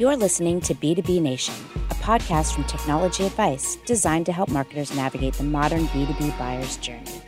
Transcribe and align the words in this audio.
You're 0.00 0.16
listening 0.16 0.62
to 0.62 0.74
B2B 0.74 1.20
Nation, 1.20 1.54
a 1.90 1.94
podcast 1.96 2.54
from 2.54 2.64
Technology 2.64 3.26
Advice 3.26 3.76
designed 3.84 4.24
to 4.24 4.32
help 4.32 4.48
marketers 4.48 4.96
navigate 4.96 5.34
the 5.34 5.44
modern 5.44 5.88
B2B 5.88 6.38
buyer's 6.38 6.78
journey. 6.78 7.20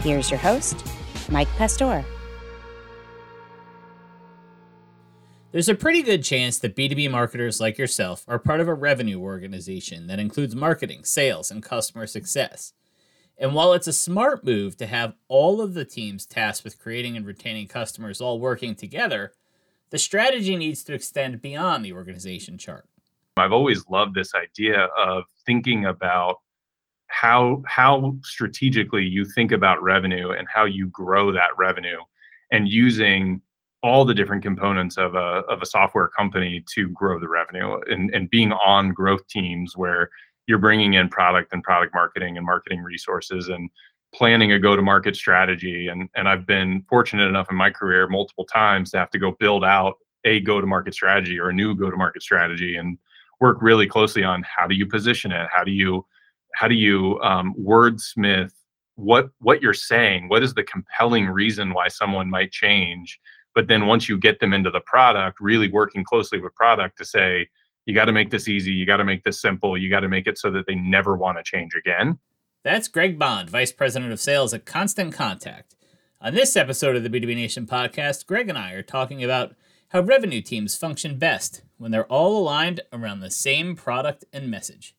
Here's 0.00 0.28
your 0.28 0.40
host, 0.40 0.84
Mike 1.30 1.46
Pastor. 1.50 2.04
There's 5.52 5.68
a 5.68 5.74
pretty 5.76 6.02
good 6.02 6.24
chance 6.24 6.58
that 6.58 6.74
B2B 6.74 7.12
marketers 7.12 7.60
like 7.60 7.78
yourself 7.78 8.24
are 8.26 8.40
part 8.40 8.58
of 8.58 8.66
a 8.66 8.74
revenue 8.74 9.20
organization 9.20 10.08
that 10.08 10.18
includes 10.18 10.56
marketing, 10.56 11.04
sales, 11.04 11.48
and 11.52 11.62
customer 11.62 12.08
success. 12.08 12.72
And 13.38 13.54
while 13.54 13.72
it's 13.72 13.86
a 13.86 13.92
smart 13.92 14.42
move 14.42 14.76
to 14.78 14.86
have 14.88 15.14
all 15.28 15.60
of 15.60 15.74
the 15.74 15.84
teams 15.84 16.26
tasked 16.26 16.64
with 16.64 16.80
creating 16.80 17.16
and 17.16 17.24
retaining 17.24 17.68
customers 17.68 18.20
all 18.20 18.40
working 18.40 18.74
together, 18.74 19.32
the 19.90 19.98
strategy 19.98 20.56
needs 20.56 20.82
to 20.84 20.94
extend 20.94 21.42
beyond 21.42 21.84
the 21.84 21.92
organization 21.92 22.58
chart. 22.58 22.86
I've 23.36 23.52
always 23.52 23.84
loved 23.88 24.14
this 24.14 24.34
idea 24.34 24.88
of 24.96 25.24
thinking 25.46 25.86
about 25.86 26.36
how 27.06 27.62
how 27.66 28.16
strategically 28.22 29.04
you 29.04 29.24
think 29.24 29.50
about 29.50 29.82
revenue 29.82 30.30
and 30.30 30.46
how 30.52 30.64
you 30.64 30.86
grow 30.88 31.32
that 31.32 31.50
revenue 31.58 31.98
and 32.52 32.68
using 32.68 33.40
all 33.82 34.04
the 34.04 34.14
different 34.14 34.42
components 34.42 34.96
of 34.96 35.14
a 35.14 35.42
of 35.48 35.60
a 35.60 35.66
software 35.66 36.08
company 36.08 36.62
to 36.72 36.88
grow 36.90 37.18
the 37.18 37.28
revenue 37.28 37.80
and 37.88 38.14
and 38.14 38.30
being 38.30 38.52
on 38.52 38.92
growth 38.92 39.26
teams 39.26 39.76
where 39.76 40.10
you're 40.46 40.58
bringing 40.58 40.94
in 40.94 41.08
product 41.08 41.52
and 41.52 41.62
product 41.64 41.94
marketing 41.94 42.36
and 42.36 42.46
marketing 42.46 42.80
resources 42.80 43.48
and 43.48 43.68
planning 44.14 44.52
a 44.52 44.58
go 44.58 44.76
to 44.76 44.82
market 44.82 45.16
strategy. 45.16 45.88
And 45.88 46.08
and 46.14 46.28
I've 46.28 46.46
been 46.46 46.84
fortunate 46.88 47.28
enough 47.28 47.50
in 47.50 47.56
my 47.56 47.70
career 47.70 48.08
multiple 48.08 48.44
times 48.44 48.90
to 48.90 48.98
have 48.98 49.10
to 49.10 49.18
go 49.18 49.32
build 49.38 49.64
out 49.64 49.94
a 50.24 50.40
go 50.40 50.60
to 50.60 50.66
market 50.66 50.94
strategy 50.94 51.38
or 51.38 51.50
a 51.50 51.54
new 51.54 51.74
go 51.74 51.90
to 51.90 51.96
market 51.96 52.22
strategy 52.22 52.76
and 52.76 52.98
work 53.40 53.58
really 53.60 53.86
closely 53.86 54.22
on 54.22 54.42
how 54.42 54.66
do 54.66 54.74
you 54.74 54.86
position 54.86 55.32
it? 55.32 55.48
How 55.52 55.64
do 55.64 55.70
you 55.70 56.06
how 56.54 56.68
do 56.68 56.74
you 56.74 57.20
um, 57.20 57.54
wordsmith 57.58 58.52
what 58.96 59.30
what 59.38 59.62
you're 59.62 59.72
saying? 59.72 60.28
What 60.28 60.42
is 60.42 60.54
the 60.54 60.64
compelling 60.64 61.26
reason 61.26 61.72
why 61.72 61.88
someone 61.88 62.28
might 62.28 62.50
change? 62.50 63.18
But 63.54 63.66
then 63.66 63.86
once 63.86 64.08
you 64.08 64.18
get 64.18 64.40
them 64.40 64.52
into 64.52 64.70
the 64.70 64.80
product 64.80 65.40
really 65.40 65.70
working 65.70 66.04
closely 66.04 66.40
with 66.40 66.54
product 66.54 66.98
to 66.98 67.04
say 67.04 67.48
you 67.86 67.94
got 67.94 68.04
to 68.04 68.12
make 68.12 68.30
this 68.30 68.46
easy. 68.46 68.72
You 68.72 68.86
got 68.86 68.98
to 68.98 69.04
make 69.04 69.24
this 69.24 69.40
simple. 69.40 69.76
You 69.76 69.88
got 69.88 70.00
to 70.00 70.08
make 70.08 70.26
it 70.26 70.38
so 70.38 70.50
that 70.50 70.66
they 70.66 70.74
never 70.74 71.16
want 71.16 71.38
to 71.38 71.42
change 71.42 71.74
again 71.74 72.18
that's 72.62 72.88
greg 72.88 73.18
bond 73.18 73.48
vice 73.48 73.72
president 73.72 74.12
of 74.12 74.20
sales 74.20 74.54
at 74.54 74.64
constant 74.64 75.12
contact 75.12 75.74
on 76.20 76.34
this 76.34 76.56
episode 76.56 76.96
of 76.96 77.02
the 77.02 77.10
b2b 77.10 77.34
nation 77.34 77.66
podcast 77.66 78.26
greg 78.26 78.48
and 78.48 78.58
i 78.58 78.72
are 78.72 78.82
talking 78.82 79.22
about 79.24 79.54
how 79.88 80.00
revenue 80.00 80.40
teams 80.40 80.76
function 80.76 81.18
best 81.18 81.62
when 81.78 81.90
they're 81.90 82.06
all 82.06 82.38
aligned 82.38 82.80
around 82.92 83.20
the 83.20 83.30
same 83.30 83.74
product 83.74 84.24
and 84.32 84.50
message 84.50 84.94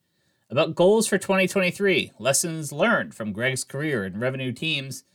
about 0.51 0.75
goals 0.75 1.07
for 1.07 1.17
2023, 1.17 2.11
lessons 2.19 2.73
learned 2.73 3.15
from 3.15 3.31
Greg's 3.31 3.63
career 3.63 4.03
in 4.05 4.19
revenue 4.19 4.51
teams, 4.51 5.05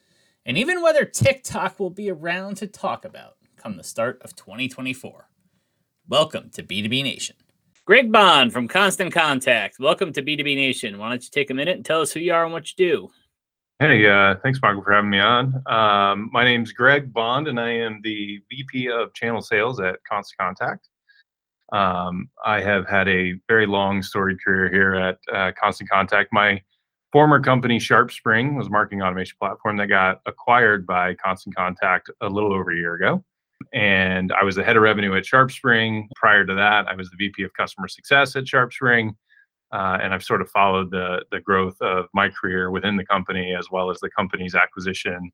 and 0.46 0.56
even 0.56 0.80
whether 0.80 1.04
TikTok 1.04 1.78
will 1.78 1.90
be 1.90 2.10
around 2.10 2.56
to 2.56 2.66
talk 2.66 3.04
about 3.04 3.36
come 3.58 3.76
the 3.76 3.84
start 3.84 4.20
of 4.22 4.34
2024. 4.34 5.28
Welcome 6.08 6.48
to 6.54 6.62
B2B 6.62 7.02
Nation. 7.02 7.36
Greg 7.86 8.10
Bond 8.10 8.52
from 8.52 8.66
Constant 8.66 9.14
Contact. 9.14 9.78
Welcome 9.78 10.12
to 10.14 10.20
B2B 10.20 10.56
Nation. 10.56 10.98
Why 10.98 11.08
don't 11.08 11.22
you 11.22 11.30
take 11.30 11.50
a 11.50 11.54
minute 11.54 11.76
and 11.76 11.84
tell 11.84 12.00
us 12.00 12.10
who 12.10 12.18
you 12.18 12.34
are 12.34 12.42
and 12.42 12.52
what 12.52 12.68
you 12.68 12.74
do? 12.76 13.10
Hey, 13.78 14.04
uh, 14.04 14.34
thanks, 14.42 14.58
Michael, 14.60 14.82
for 14.82 14.90
having 14.90 15.08
me 15.08 15.20
on. 15.20 15.62
Um, 15.66 16.28
my 16.32 16.42
name's 16.42 16.72
Greg 16.72 17.12
Bond, 17.12 17.46
and 17.46 17.60
I 17.60 17.70
am 17.70 18.00
the 18.02 18.40
VP 18.50 18.90
of 18.90 19.14
Channel 19.14 19.40
Sales 19.40 19.78
at 19.78 20.00
Constant 20.02 20.36
Contact. 20.36 20.88
Um, 21.72 22.28
I 22.44 22.60
have 22.60 22.88
had 22.88 23.06
a 23.06 23.34
very 23.46 23.66
long 23.66 24.02
storied 24.02 24.42
career 24.42 24.68
here 24.68 24.96
at 24.96 25.18
uh, 25.32 25.52
Constant 25.52 25.88
Contact. 25.88 26.32
My 26.32 26.60
former 27.12 27.38
company, 27.38 27.78
SharpSpring, 27.78 28.56
was 28.56 28.66
a 28.66 28.70
marketing 28.70 29.02
automation 29.02 29.36
platform 29.38 29.76
that 29.76 29.86
got 29.86 30.22
acquired 30.26 30.88
by 30.88 31.14
Constant 31.14 31.54
Contact 31.54 32.10
a 32.20 32.28
little 32.28 32.52
over 32.52 32.72
a 32.72 32.76
year 32.76 32.94
ago. 32.94 33.24
And 33.72 34.32
I 34.32 34.44
was 34.44 34.56
the 34.56 34.64
head 34.64 34.76
of 34.76 34.82
revenue 34.82 35.14
at 35.16 35.24
SharpSpring. 35.24 36.08
Prior 36.16 36.44
to 36.44 36.54
that, 36.54 36.88
I 36.88 36.94
was 36.94 37.10
the 37.10 37.16
VP 37.16 37.42
of 37.42 37.52
customer 37.54 37.88
success 37.88 38.36
at 38.36 38.44
SharpSpring. 38.44 39.10
Uh, 39.72 39.98
and 40.00 40.14
I've 40.14 40.22
sort 40.22 40.40
of 40.40 40.48
followed 40.50 40.90
the 40.90 41.24
the 41.32 41.40
growth 41.40 41.76
of 41.80 42.06
my 42.14 42.28
career 42.28 42.70
within 42.70 42.96
the 42.96 43.04
company 43.04 43.54
as 43.58 43.68
well 43.70 43.90
as 43.90 43.98
the 43.98 44.10
company's 44.10 44.54
acquisition 44.54 45.32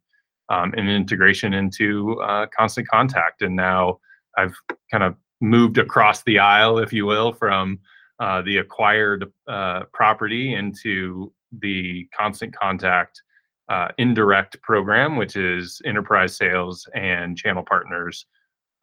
um, 0.48 0.72
and 0.76 0.88
integration 0.88 1.52
into 1.52 2.20
uh, 2.22 2.46
Constant 2.56 2.88
Contact. 2.88 3.42
And 3.42 3.54
now 3.54 3.98
I've 4.38 4.54
kind 4.90 5.04
of 5.04 5.16
moved 5.40 5.78
across 5.78 6.22
the 6.22 6.38
aisle, 6.38 6.78
if 6.78 6.92
you 6.92 7.04
will, 7.04 7.32
from 7.32 7.78
uh, 8.20 8.42
the 8.42 8.58
acquired 8.58 9.30
uh, 9.48 9.82
property 9.92 10.54
into 10.54 11.32
the 11.60 12.08
constant 12.16 12.54
contact 12.54 13.20
uh, 13.68 13.88
indirect 13.98 14.60
program, 14.62 15.16
which 15.16 15.36
is 15.36 15.80
enterprise 15.84 16.36
sales 16.36 16.88
and 16.94 17.36
channel 17.36 17.62
partners. 17.62 18.26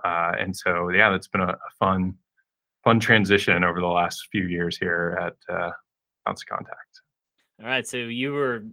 Uh, 0.04 0.34
and 0.40 0.56
so, 0.56 0.90
yeah, 0.90 1.10
that's 1.10 1.28
been 1.28 1.42
a, 1.42 1.50
a, 1.50 1.70
fun, 1.78 2.16
fun 2.84 3.00
transition 3.00 3.64
over 3.64 3.80
the 3.80 3.88
last 3.88 4.28
few 4.32 4.48
years 4.48 4.78
here 4.78 5.18
at 5.20 5.54
uh, 5.54 5.72
Constant 6.26 6.50
Contact. 6.50 7.02
All 7.62 7.68
right, 7.68 7.86
so 7.86 7.98
you 7.98 8.32
were 8.32 8.64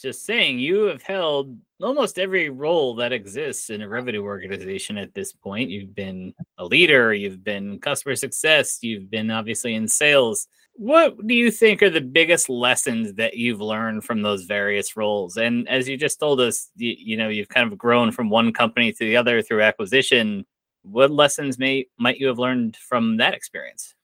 just 0.00 0.24
saying 0.24 0.58
you 0.58 0.84
have 0.84 1.02
held 1.02 1.56
almost 1.82 2.18
every 2.18 2.50
role 2.50 2.94
that 2.96 3.12
exists 3.12 3.70
in 3.70 3.82
a 3.82 3.88
revenue 3.88 4.22
organization 4.22 4.98
at 4.98 5.14
this 5.14 5.32
point. 5.32 5.70
You've 5.70 5.94
been 5.94 6.34
a 6.58 6.64
leader, 6.64 7.12
you've 7.12 7.44
been 7.44 7.78
customer 7.78 8.14
success, 8.14 8.78
you've 8.82 9.10
been 9.10 9.30
obviously 9.30 9.74
in 9.74 9.88
sales. 9.88 10.48
What 10.78 11.26
do 11.26 11.34
you 11.34 11.50
think 11.50 11.82
are 11.82 11.88
the 11.88 12.02
biggest 12.02 12.50
lessons 12.50 13.14
that 13.14 13.34
you've 13.34 13.62
learned 13.62 14.04
from 14.04 14.20
those 14.20 14.44
various 14.44 14.96
roles? 14.96 15.38
And 15.38 15.66
as 15.68 15.88
you 15.88 15.96
just 15.96 16.20
told 16.20 16.38
us, 16.38 16.70
you, 16.76 16.94
you 16.98 17.16
know, 17.16 17.28
you've 17.28 17.48
kind 17.48 17.70
of 17.70 17.78
grown 17.78 18.12
from 18.12 18.28
one 18.28 18.52
company 18.52 18.92
to 18.92 18.98
the 18.98 19.16
other 19.16 19.40
through 19.40 19.62
acquisition. 19.62 20.44
What 20.82 21.10
lessons 21.10 21.58
may 21.58 21.86
might 21.98 22.18
you 22.18 22.26
have 22.26 22.38
learned 22.38 22.76
from 22.76 23.16
that 23.16 23.32
experience? 23.32 23.94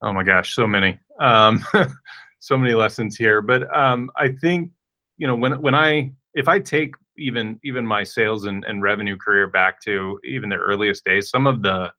Oh 0.00 0.12
my 0.12 0.22
gosh, 0.22 0.54
so 0.54 0.66
many. 0.66 0.98
Um, 1.18 1.64
so 2.38 2.56
many 2.56 2.74
lessons 2.74 3.16
here. 3.16 3.42
But 3.42 3.74
um, 3.76 4.10
I 4.16 4.28
think 4.28 4.70
you 5.18 5.26
know 5.26 5.34
when 5.34 5.60
when 5.60 5.74
I 5.74 6.12
if 6.34 6.48
I 6.48 6.60
take 6.60 6.94
even 7.18 7.58
even 7.64 7.86
my 7.86 8.04
sales 8.04 8.44
and, 8.44 8.64
and 8.64 8.82
revenue 8.82 9.16
career 9.16 9.48
back 9.48 9.80
to 9.82 10.20
even 10.24 10.48
the 10.48 10.56
earliest 10.56 11.04
days, 11.04 11.30
some 11.30 11.46
of 11.46 11.62
the 11.62 11.92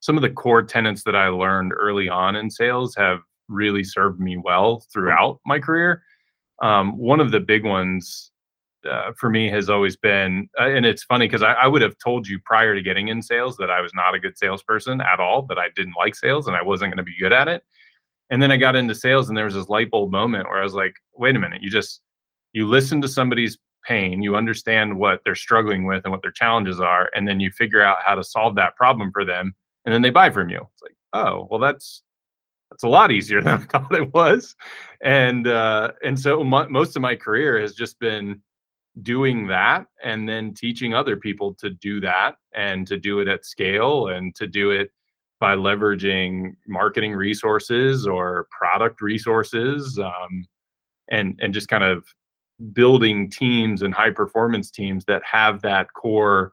some 0.00 0.16
of 0.16 0.22
the 0.22 0.30
core 0.30 0.62
tenets 0.62 1.02
that 1.04 1.16
I 1.16 1.28
learned 1.28 1.72
early 1.74 2.08
on 2.08 2.36
in 2.36 2.50
sales 2.50 2.94
have 2.96 3.20
really 3.48 3.84
served 3.84 4.20
me 4.20 4.36
well 4.36 4.84
throughout 4.92 5.40
my 5.46 5.58
career. 5.58 6.02
Um, 6.62 6.96
one 6.98 7.20
of 7.20 7.30
the 7.30 7.40
big 7.40 7.64
ones 7.64 8.30
uh, 8.88 9.12
for 9.16 9.30
me 9.30 9.48
has 9.48 9.68
always 9.68 9.96
been, 9.96 10.48
uh, 10.60 10.68
and 10.68 10.86
it's 10.86 11.04
funny 11.04 11.26
because 11.26 11.42
I, 11.42 11.52
I, 11.52 11.66
would 11.66 11.82
have 11.82 11.96
told 12.02 12.28
you 12.28 12.38
prior 12.44 12.74
to 12.74 12.82
getting 12.82 13.08
in 13.08 13.22
sales 13.22 13.56
that 13.56 13.70
I 13.70 13.80
was 13.80 13.92
not 13.94 14.14
a 14.14 14.20
good 14.20 14.38
salesperson 14.38 15.00
at 15.00 15.20
all, 15.20 15.42
that 15.42 15.58
I 15.58 15.68
didn't 15.74 15.94
like 15.96 16.14
sales 16.14 16.46
and 16.46 16.56
I 16.56 16.62
wasn't 16.62 16.90
going 16.90 16.98
to 16.98 17.02
be 17.02 17.16
good 17.18 17.32
at 17.32 17.48
it. 17.48 17.62
And 18.30 18.42
then 18.42 18.50
I 18.50 18.56
got 18.56 18.76
into 18.76 18.94
sales, 18.94 19.28
and 19.28 19.36
there 19.36 19.46
was 19.46 19.54
this 19.54 19.68
light 19.68 19.90
bulb 19.90 20.10
moment 20.10 20.48
where 20.48 20.60
I 20.60 20.62
was 20.62 20.74
like, 20.74 20.94
wait 21.14 21.34
a 21.34 21.38
minute, 21.38 21.62
you 21.62 21.70
just 21.70 22.02
you 22.52 22.66
listen 22.66 23.00
to 23.02 23.08
somebody's 23.08 23.58
pain, 23.84 24.22
you 24.22 24.36
understand 24.36 24.98
what 24.98 25.20
they're 25.24 25.34
struggling 25.34 25.86
with 25.86 26.04
and 26.04 26.12
what 26.12 26.22
their 26.22 26.30
challenges 26.30 26.78
are, 26.78 27.10
and 27.14 27.26
then 27.26 27.40
you 27.40 27.50
figure 27.50 27.82
out 27.82 27.98
how 28.04 28.14
to 28.14 28.24
solve 28.24 28.54
that 28.56 28.76
problem 28.76 29.10
for 29.12 29.24
them, 29.24 29.54
and 29.88 29.94
then 29.94 30.02
they 30.02 30.10
buy 30.10 30.28
from 30.28 30.50
you. 30.50 30.58
It's 30.58 30.82
like, 30.82 30.96
oh, 31.14 31.48
well, 31.50 31.58
that's 31.58 32.02
that's 32.70 32.82
a 32.82 32.88
lot 32.88 33.10
easier 33.10 33.40
than 33.42 33.54
I 33.54 33.56
thought 33.56 33.94
it 33.94 34.12
was, 34.12 34.54
and 35.02 35.46
uh, 35.46 35.92
and 36.04 36.20
so 36.20 36.44
most 36.44 36.94
of 36.94 37.00
my 37.00 37.16
career 37.16 37.58
has 37.58 37.72
just 37.72 37.98
been 37.98 38.42
doing 39.00 39.46
that 39.46 39.86
and 40.04 40.28
then 40.28 40.52
teaching 40.52 40.92
other 40.92 41.16
people 41.16 41.54
to 41.54 41.70
do 41.70 42.00
that 42.00 42.34
and 42.54 42.86
to 42.86 42.98
do 42.98 43.20
it 43.20 43.28
at 43.28 43.46
scale 43.46 44.08
and 44.08 44.34
to 44.34 44.46
do 44.46 44.72
it 44.72 44.90
by 45.40 45.54
leveraging 45.54 46.54
marketing 46.66 47.14
resources 47.14 48.06
or 48.06 48.46
product 48.50 49.00
resources 49.00 49.98
um, 49.98 50.46
and 51.10 51.38
and 51.40 51.54
just 51.54 51.68
kind 51.68 51.84
of 51.84 52.04
building 52.74 53.30
teams 53.30 53.80
and 53.80 53.94
high 53.94 54.10
performance 54.10 54.70
teams 54.70 55.06
that 55.06 55.22
have 55.24 55.62
that 55.62 55.90
core 55.94 56.52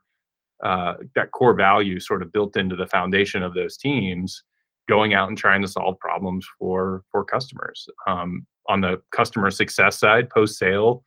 uh, 0.64 0.96
that 1.16 1.32
core 1.32 1.54
value 1.54 2.00
sort 2.00 2.22
of 2.22 2.32
built 2.32 2.58
into 2.58 2.76
the 2.76 2.88
foundation 2.88 3.44
of 3.44 3.54
those 3.54 3.78
teams 3.78 4.44
going 4.88 5.14
out 5.14 5.28
and 5.28 5.38
trying 5.38 5.62
to 5.62 5.68
solve 5.68 6.00
problems 6.00 6.48
for 6.60 7.04
for 7.12 7.24
customers. 7.24 7.88
Um, 8.08 8.46
on 8.68 8.82
the 8.82 9.00
customer 9.12 9.52
success 9.52 10.00
side 10.00 10.28
post 10.30 10.58
sale 10.58 11.04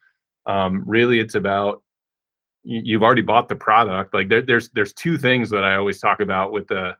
um, 0.48 0.82
really 0.86 1.20
it's 1.20 1.34
about 1.34 1.82
you've 2.64 3.02
already 3.02 3.22
bought 3.22 3.48
the 3.48 3.56
product. 3.56 4.12
Like 4.14 4.28
there, 4.28 4.42
there's 4.42 4.70
there's 4.70 4.92
two 4.92 5.16
things 5.18 5.48
that 5.50 5.62
i 5.62 5.76
always 5.76 6.00
talk 6.00 6.20
about 6.20 6.52
with 6.52 6.66
the 6.66 6.96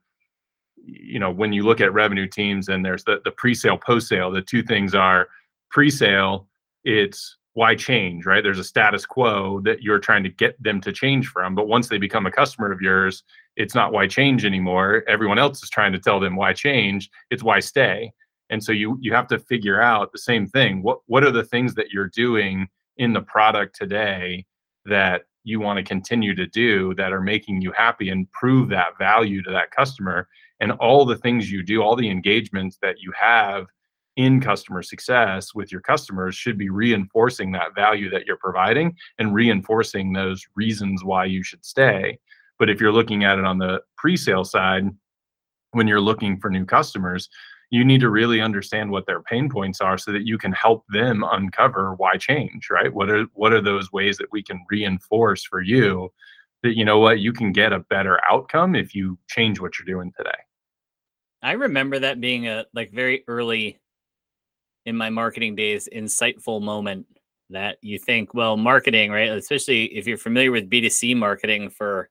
you 0.77 1.19
know 1.19 1.31
when 1.31 1.53
you 1.53 1.65
look 1.65 1.81
at 1.81 1.93
revenue 1.93 2.29
teams 2.29 2.69
and 2.69 2.85
there's 2.85 3.05
the, 3.05 3.21
the 3.25 3.31
pre-sale 3.33 3.77
post-sale 3.77 4.31
the 4.31 4.41
two 4.41 4.62
things 4.62 4.94
are 4.94 5.29
pre-sale 5.71 6.47
it's 6.85 7.37
why 7.58 7.75
change, 7.75 8.25
right? 8.25 8.44
There's 8.44 8.60
a 8.60 8.64
status 8.72 9.05
quo 9.05 9.58
that 9.64 9.82
you're 9.82 9.99
trying 9.99 10.22
to 10.22 10.28
get 10.28 10.62
them 10.62 10.81
to 10.81 10.93
change 10.93 11.26
from. 11.26 11.56
But 11.56 11.66
once 11.66 11.88
they 11.88 11.99
become 11.99 12.25
a 12.25 12.31
customer 12.31 12.70
of 12.70 12.81
yours, 12.81 13.25
it's 13.56 13.75
not 13.75 13.93
why 13.93 14.06
change 14.06 14.44
anymore. 14.44 15.02
Everyone 15.08 15.40
else 15.40 15.60
is 15.64 15.69
trying 15.69 15.90
to 15.90 15.99
tell 15.99 16.20
them 16.20 16.37
why 16.37 16.52
change. 16.52 17.10
It's 17.32 17.43
why 17.43 17.58
stay. 17.58 18.12
And 18.49 18.62
so 18.62 18.70
you 18.70 18.96
you 19.00 19.12
have 19.12 19.26
to 19.26 19.40
figure 19.40 19.82
out 19.82 20.12
the 20.12 20.20
same 20.20 20.46
thing. 20.46 20.84
What 20.84 21.00
what 21.06 21.25
are 21.25 21.32
the 21.32 21.43
things 21.43 21.75
that 21.75 21.90
you're 21.90 22.12
doing 22.14 22.69
in 22.96 23.12
the 23.12 23.22
product 23.22 23.75
today 23.75 24.46
that 24.84 25.22
you 25.43 25.58
want 25.58 25.78
to 25.78 25.82
continue 25.82 26.37
to 26.37 26.46
do 26.46 26.94
that 26.94 27.12
are 27.12 27.20
making 27.20 27.60
you 27.60 27.72
happy 27.72 28.10
and 28.10 28.31
prove 28.31 28.69
that 28.69 28.96
value 28.99 29.43
to 29.43 29.50
that 29.50 29.72
customer 29.72 30.28
and 30.60 30.70
all 30.72 31.05
the 31.05 31.16
things 31.16 31.50
you 31.50 31.64
do 31.64 31.82
all 31.82 31.96
the 31.96 32.08
engagements 32.08 32.78
that 32.82 33.00
you 33.00 33.12
have 33.19 33.66
in 34.19 34.41
customer 34.41 34.82
success 34.82 35.55
with 35.55 35.70
your 35.70 35.81
customers 35.81 36.35
should 36.35 36.59
be 36.59 36.70
reinforcing 36.70 37.53
that 37.53 37.73
value 37.76 38.11
that 38.11 38.26
you're 38.26 38.37
providing 38.37 38.94
and 39.19 39.32
reinforcing 39.32 40.12
those 40.12 40.44
reasons 40.56 41.05
why 41.05 41.25
you 41.25 41.41
should 41.44 41.65
stay. 41.65 42.19
But 42.59 42.69
if 42.69 42.81
you're 42.81 42.93
looking 42.93 43.23
at 43.23 43.38
it 43.38 43.44
on 43.44 43.59
the 43.59 43.81
pre-sale 43.97 44.44
side 44.44 44.91
when 45.70 45.87
you're 45.87 46.00
looking 46.00 46.41
for 46.41 46.50
new 46.50 46.65
customers 46.65 47.29
you 47.70 47.85
need 47.85 48.00
to 48.00 48.09
really 48.09 48.41
understand 48.41 48.91
what 48.91 49.06
their 49.06 49.23
pain 49.23 49.49
points 49.49 49.81
are 49.81 49.99
so 49.99 50.11
that 50.11 50.26
you 50.26 50.38
can 50.38 50.53
help 50.53 50.85
them 50.88 51.23
uncover 51.31 51.94
why 51.94 52.17
change 52.17 52.69
right? 52.70 52.93
What 52.93 53.11
are 53.11 53.26
what 53.35 53.53
are 53.53 53.62
those 53.62 53.93
ways 53.93 54.19
that 54.19 54.32
we 54.32 54.43
can 54.43 54.65
reinforce 54.69 55.44
for 55.44 55.62
you 55.62 56.12
that 56.65 56.76
you 56.76 56.85
know 56.85 56.99
what 56.99 57.20
you 57.20 57.32
can 57.32 57.53
get 57.53 57.73
a 57.73 57.79
better 57.79 58.19
outcome 58.29 58.75
if 58.75 58.97
you 58.97 59.17
change 59.29 59.61
what 59.61 59.79
you're 59.79 59.87
doing 59.87 60.12
today? 60.17 60.31
I 61.41 61.53
remember 61.53 62.00
that 62.00 62.20
being 62.20 62.49
a 62.49 62.65
like 62.75 62.91
very 62.91 63.23
early 63.29 63.79
in 64.88 64.96
my 64.96 65.11
marketing 65.11 65.55
days 65.55 65.88
insightful 65.94 66.61
moment 66.62 67.06
that 67.50 67.79
you 67.81 67.99
think 67.99 68.35
well 68.35 68.56
marketing 68.56 69.11
right 69.11 69.31
especially 69.31 69.85
if 69.85 70.06
you're 70.06 70.19
familiar 70.19 70.50
with 70.50 70.69
b2c 70.69 71.17
marketing 71.17 71.70
for 71.70 72.11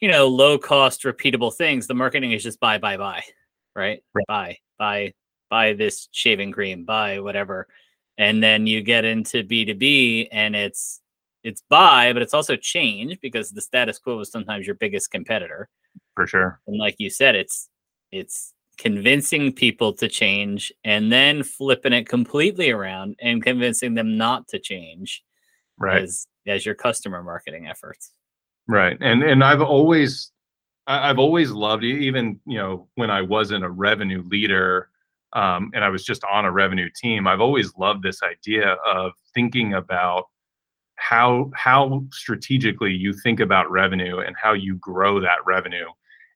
you 0.00 0.08
know 0.08 0.28
low 0.28 0.58
cost 0.58 1.02
repeatable 1.02 1.52
things 1.52 1.86
the 1.86 1.94
marketing 1.94 2.32
is 2.32 2.42
just 2.42 2.60
buy 2.60 2.78
buy 2.78 2.96
buy 2.96 3.22
right, 3.74 4.02
right. 4.14 4.26
buy 4.28 4.56
buy 4.78 5.12
buy 5.52 5.74
this 5.74 6.08
shaving 6.12 6.50
cream, 6.50 6.82
buy 6.82 7.20
whatever. 7.20 7.68
And 8.16 8.42
then 8.42 8.66
you 8.66 8.80
get 8.80 9.04
into 9.04 9.44
B2B 9.44 10.28
and 10.32 10.56
it's 10.56 11.02
it's 11.44 11.62
buy, 11.68 12.14
but 12.14 12.22
it's 12.22 12.32
also 12.32 12.56
change 12.56 13.18
because 13.20 13.50
the 13.50 13.60
status 13.60 13.98
quo 13.98 14.18
is 14.20 14.30
sometimes 14.30 14.66
your 14.66 14.76
biggest 14.76 15.10
competitor. 15.10 15.68
For 16.14 16.26
sure. 16.26 16.60
And 16.66 16.78
like 16.78 16.96
you 16.98 17.10
said, 17.10 17.36
it's 17.36 17.68
it's 18.10 18.54
convincing 18.78 19.52
people 19.52 19.92
to 19.92 20.08
change 20.08 20.72
and 20.84 21.12
then 21.12 21.42
flipping 21.42 21.92
it 21.92 22.08
completely 22.08 22.70
around 22.70 23.16
and 23.20 23.42
convincing 23.42 23.94
them 23.94 24.16
not 24.16 24.48
to 24.48 24.58
change 24.58 25.22
right 25.78 26.02
as, 26.02 26.26
as 26.46 26.64
your 26.64 26.74
customer 26.74 27.22
marketing 27.22 27.66
efforts 27.66 28.12
right 28.66 28.96
and 29.00 29.22
and 29.22 29.44
i've 29.44 29.60
always 29.60 30.32
I've 30.86 31.18
always 31.18 31.50
loved 31.50 31.84
even 31.84 32.40
you 32.44 32.58
know 32.58 32.88
when 32.96 33.10
I 33.10 33.22
wasn't 33.22 33.64
a 33.64 33.70
revenue 33.70 34.22
leader 34.26 34.88
um, 35.32 35.70
and 35.74 35.84
I 35.84 35.88
was 35.88 36.04
just 36.04 36.24
on 36.24 36.44
a 36.44 36.50
revenue 36.50 36.90
team. 36.94 37.26
I've 37.26 37.40
always 37.40 37.72
loved 37.76 38.02
this 38.02 38.22
idea 38.22 38.76
of 38.86 39.12
thinking 39.34 39.74
about 39.74 40.24
how 40.96 41.50
how 41.54 42.04
strategically 42.10 42.92
you 42.92 43.12
think 43.12 43.40
about 43.40 43.70
revenue 43.70 44.18
and 44.18 44.36
how 44.40 44.52
you 44.52 44.76
grow 44.76 45.20
that 45.20 45.38
revenue, 45.46 45.86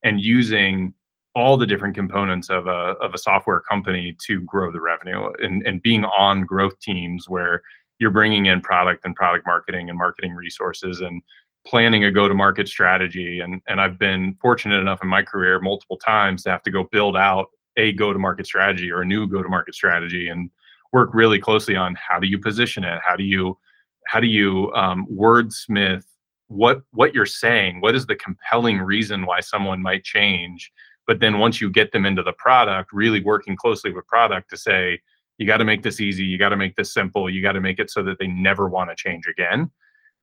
and 0.03 0.21
using 0.21 0.95
all 1.37 1.59
the 1.59 1.67
different 1.67 1.95
components 1.95 2.49
of 2.49 2.67
a 2.67 2.97
of 3.03 3.13
a 3.13 3.19
software 3.19 3.61
company 3.61 4.17
to 4.27 4.41
grow 4.41 4.73
the 4.73 4.81
revenue 4.81 5.29
and 5.41 5.65
and 5.67 5.83
being 5.83 6.05
on 6.07 6.45
growth 6.45 6.81
teams 6.81 7.29
where 7.29 7.61
you're 7.99 8.11
bringing 8.11 8.47
in 8.47 8.61
product 8.63 9.05
and 9.05 9.15
product 9.15 9.47
marketing 9.47 9.91
and 9.91 9.99
marketing 9.99 10.35
resources 10.35 11.03
and 11.03 11.23
planning 11.67 12.05
a 12.05 12.11
go-to-market 12.11 12.67
strategy. 12.67 13.41
And 13.41 13.61
and 13.69 13.81
I've 13.81 13.99
been 13.99 14.35
fortunate 14.41 14.81
enough 14.81 15.03
in 15.03 15.09
my 15.09 15.23
career 15.23 15.61
multiple 15.61 15.99
times 15.99 16.43
to 16.45 16.51
have 16.51 16.63
to 16.63 16.71
go 16.71 16.85
build 16.91 17.17
out 17.19 17.49
a 17.77 17.93
go-to-market 17.93 18.47
strategy 18.47 18.91
or 18.91 19.03
a 19.03 19.07
new 19.07 19.27
go-to-market 19.27 19.75
strategy 19.75 20.31
and 20.31 20.51
work 20.93 21.11
really 21.13 21.39
closely 21.39 21.77
on 21.77 21.95
how 21.97 22.19
do 22.19 22.27
you 22.27 22.39
position 22.39 22.83
it? 22.83 22.99
How 23.05 23.15
do 23.15 23.25
you 23.25 23.59
how 24.07 24.21
do 24.21 24.27
you 24.27 24.73
um, 24.73 25.07
wordsmith 25.13 26.05
what 26.49 26.81
what 26.93 27.15
you're 27.15 27.27
saying? 27.27 27.83
What 27.83 27.95
is 27.95 28.07
the 28.07 28.17
compelling 28.17 28.79
reason 28.79 29.27
why 29.27 29.41
someone 29.41 29.83
might 29.83 30.03
change 30.03 30.73
but 31.07 31.21
then 31.21 31.39
once 31.39 31.61
you 31.61 31.71
get 31.71 31.93
them 31.93 32.07
into 32.07 32.23
the 32.23 32.33
product 32.33 32.93
really 32.93 33.23
working 33.23 33.57
closely 33.57 33.93
with 33.93 34.07
product 34.07 34.51
to 34.51 34.57
say 34.57 35.01
you 35.39 35.47
got 35.47 35.59
to 35.59 35.65
make 35.65 35.83
this 35.83 36.01
easy 36.01 36.25
you 36.25 36.39
got 36.39 36.51
to 36.51 36.57
make 36.57 36.77
this 36.77 36.93
simple 36.93 37.29
you 37.29 37.43
got 37.43 37.53
to 37.53 37.61
make 37.61 37.79
it 37.79 37.91
so 37.91 38.03
that 38.03 38.19
they 38.19 38.27
never 38.27 38.69
want 38.69 38.91
to 38.91 38.97
change 38.97 39.27
again 39.27 39.71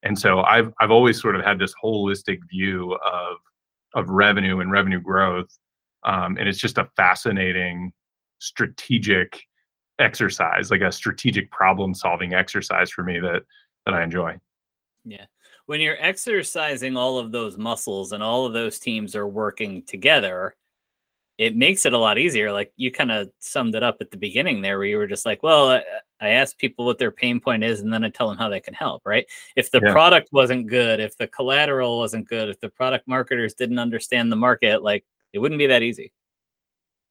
and 0.03 0.19
so 0.19 0.41
I've 0.41 0.71
I've 0.79 0.91
always 0.91 1.19
sort 1.19 1.35
of 1.35 1.43
had 1.43 1.57
this 1.57 1.73
holistic 1.81 2.39
view 2.49 2.93
of 2.93 3.37
of 3.95 4.09
revenue 4.09 4.59
and 4.59 4.71
revenue 4.71 4.99
growth, 4.99 5.57
um, 6.03 6.37
and 6.37 6.47
it's 6.47 6.59
just 6.59 6.77
a 6.77 6.89
fascinating 6.95 7.93
strategic 8.39 9.41
exercise, 9.99 10.71
like 10.71 10.81
a 10.81 10.91
strategic 10.91 11.49
problem 11.51 11.93
solving 11.93 12.33
exercise 12.33 12.91
for 12.91 13.03
me 13.03 13.19
that 13.19 13.43
that 13.85 13.95
I 13.95 14.03
enjoy. 14.03 14.37
Yeah. 15.05 15.25
When 15.65 15.79
you're 15.79 16.01
exercising 16.01 16.97
all 16.97 17.17
of 17.17 17.31
those 17.31 17.57
muscles 17.57 18.11
and 18.11 18.21
all 18.21 18.45
of 18.45 18.51
those 18.51 18.79
teams 18.79 19.15
are 19.15 19.27
working 19.27 19.83
together, 19.83 20.55
it 21.37 21.55
makes 21.55 21.85
it 21.85 21.93
a 21.93 21.97
lot 21.97 22.17
easier. 22.17 22.51
Like 22.51 22.71
you 22.75 22.91
kind 22.91 23.11
of 23.11 23.29
summed 23.39 23.75
it 23.75 23.83
up 23.83 23.97
at 24.01 24.11
the 24.11 24.17
beginning 24.17 24.61
there, 24.61 24.77
where 24.77 24.87
you 24.87 24.97
were 24.97 25.07
just 25.07 25.25
like, 25.25 25.41
well, 25.41 25.69
I, 25.69 25.83
I 26.21 26.29
ask 26.29 26.57
people 26.57 26.85
what 26.85 26.99
their 26.99 27.11
pain 27.11 27.39
point 27.39 27.63
is, 27.63 27.81
and 27.81 27.91
then 27.91 28.03
I 28.03 28.09
tell 28.09 28.29
them 28.29 28.37
how 28.37 28.49
they 28.49 28.59
can 28.59 28.73
help, 28.73 29.01
right? 29.05 29.25
If 29.55 29.71
the 29.71 29.81
yeah. 29.83 29.91
product 29.91 30.29
wasn't 30.31 30.67
good, 30.67 30.99
if 30.99 31.17
the 31.17 31.27
collateral 31.27 31.99
wasn't 31.99 32.27
good, 32.27 32.49
if 32.49 32.59
the 32.59 32.69
product 32.69 33.07
marketers 33.07 33.53
didn't 33.53 33.79
understand 33.79 34.31
the 34.31 34.35
market, 34.35 34.83
like 34.83 35.05
it 35.33 35.39
wouldn't 35.39 35.59
be 35.59 35.67
that 35.67 35.81
easy. 35.81 36.13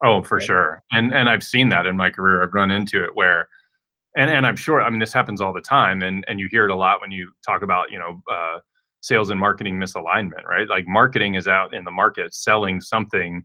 Oh, 0.05 0.23
for 0.23 0.39
right? 0.39 0.47
sure. 0.47 0.83
And 0.93 1.13
and 1.15 1.29
I've 1.29 1.45
seen 1.45 1.69
that 1.71 1.87
in 1.87 1.97
my 1.97 2.11
career. 2.11 2.43
I've 2.43 2.55
run 2.55 2.71
into 2.71 3.05
it 3.05 3.15
where 3.15 3.49
and 4.17 4.31
and 4.31 4.47
I'm 4.47 4.57
sure 4.57 4.83
I 4.83 4.91
mean 4.91 4.99
this 4.99 5.13
happens 5.13 5.41
all 5.41 5.53
the 5.53 5.61
time 5.61 6.03
and 6.03 6.25
and 6.29 6.41
you 6.41 6.49
hear 6.51 6.65
it 6.65 6.71
a 6.71 6.77
lot 6.77 7.01
when 7.01 7.11
you 7.11 7.31
talk 7.45 7.63
about, 7.63 7.91
you 7.91 7.99
know, 7.99 8.23
uh, 8.31 8.59
sales 9.01 9.31
and 9.31 9.39
marketing 9.39 9.79
misalignment, 9.79 10.45
right? 10.45 10.69
Like 10.69 10.87
marketing 10.87 11.35
is 11.35 11.49
out 11.49 11.75
in 11.75 11.85
the 11.85 11.91
market 11.91 12.35
selling 12.35 12.81
something 12.81 13.45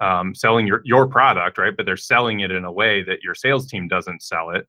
um, 0.00 0.34
selling 0.34 0.66
your 0.66 0.80
your 0.84 1.06
product, 1.06 1.58
right? 1.58 1.76
But 1.76 1.86
they're 1.86 1.96
selling 1.96 2.40
it 2.40 2.50
in 2.50 2.64
a 2.64 2.72
way 2.72 3.02
that 3.02 3.22
your 3.22 3.34
sales 3.34 3.66
team 3.66 3.88
doesn't 3.88 4.22
sell 4.22 4.50
it, 4.50 4.66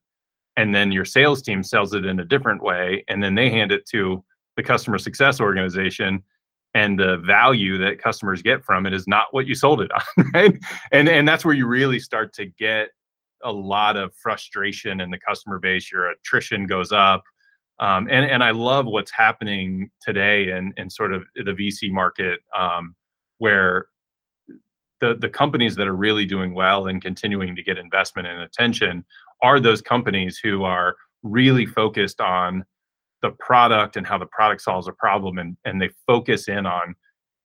and 0.56 0.74
then 0.74 0.92
your 0.92 1.04
sales 1.04 1.42
team 1.42 1.62
sells 1.62 1.94
it 1.94 2.04
in 2.04 2.20
a 2.20 2.24
different 2.24 2.62
way, 2.62 3.04
and 3.08 3.22
then 3.22 3.34
they 3.34 3.50
hand 3.50 3.72
it 3.72 3.86
to 3.90 4.22
the 4.56 4.62
customer 4.62 4.98
success 4.98 5.40
organization, 5.40 6.22
and 6.74 6.98
the 6.98 7.18
value 7.18 7.78
that 7.78 8.02
customers 8.02 8.42
get 8.42 8.64
from 8.64 8.86
it 8.86 8.92
is 8.92 9.06
not 9.06 9.26
what 9.30 9.46
you 9.46 9.54
sold 9.54 9.80
it 9.80 9.90
on, 9.92 10.30
right? 10.34 10.58
And 10.92 11.08
and 11.08 11.26
that's 11.26 11.44
where 11.44 11.54
you 11.54 11.66
really 11.66 11.98
start 11.98 12.32
to 12.34 12.46
get 12.46 12.90
a 13.44 13.52
lot 13.52 13.96
of 13.96 14.14
frustration 14.14 15.00
in 15.00 15.10
the 15.10 15.18
customer 15.18 15.58
base. 15.58 15.90
Your 15.90 16.10
attrition 16.10 16.66
goes 16.66 16.92
up. 16.92 17.22
Um, 17.80 18.06
and 18.10 18.24
and 18.26 18.44
I 18.44 18.50
love 18.52 18.86
what's 18.86 19.10
happening 19.10 19.90
today 20.00 20.50
in 20.50 20.72
in 20.76 20.90
sort 20.90 21.12
of 21.12 21.24
the 21.34 21.52
VC 21.52 21.90
market, 21.90 22.40
um, 22.56 22.94
where 23.38 23.86
the 25.02 25.16
the 25.20 25.28
companies 25.28 25.76
that 25.76 25.86
are 25.86 25.96
really 25.96 26.24
doing 26.24 26.54
well 26.54 26.86
and 26.86 27.02
continuing 27.02 27.54
to 27.54 27.62
get 27.62 27.76
investment 27.76 28.26
and 28.26 28.40
attention 28.40 29.04
are 29.42 29.60
those 29.60 29.82
companies 29.82 30.38
who 30.42 30.62
are 30.62 30.96
really 31.22 31.66
focused 31.66 32.20
on 32.20 32.64
the 33.20 33.30
product 33.32 33.96
and 33.96 34.06
how 34.06 34.16
the 34.16 34.26
product 34.26 34.62
solves 34.62 34.88
a 34.88 34.92
problem 34.92 35.36
and 35.36 35.56
and 35.66 35.82
they 35.82 35.90
focus 36.06 36.48
in 36.48 36.64
on 36.64 36.94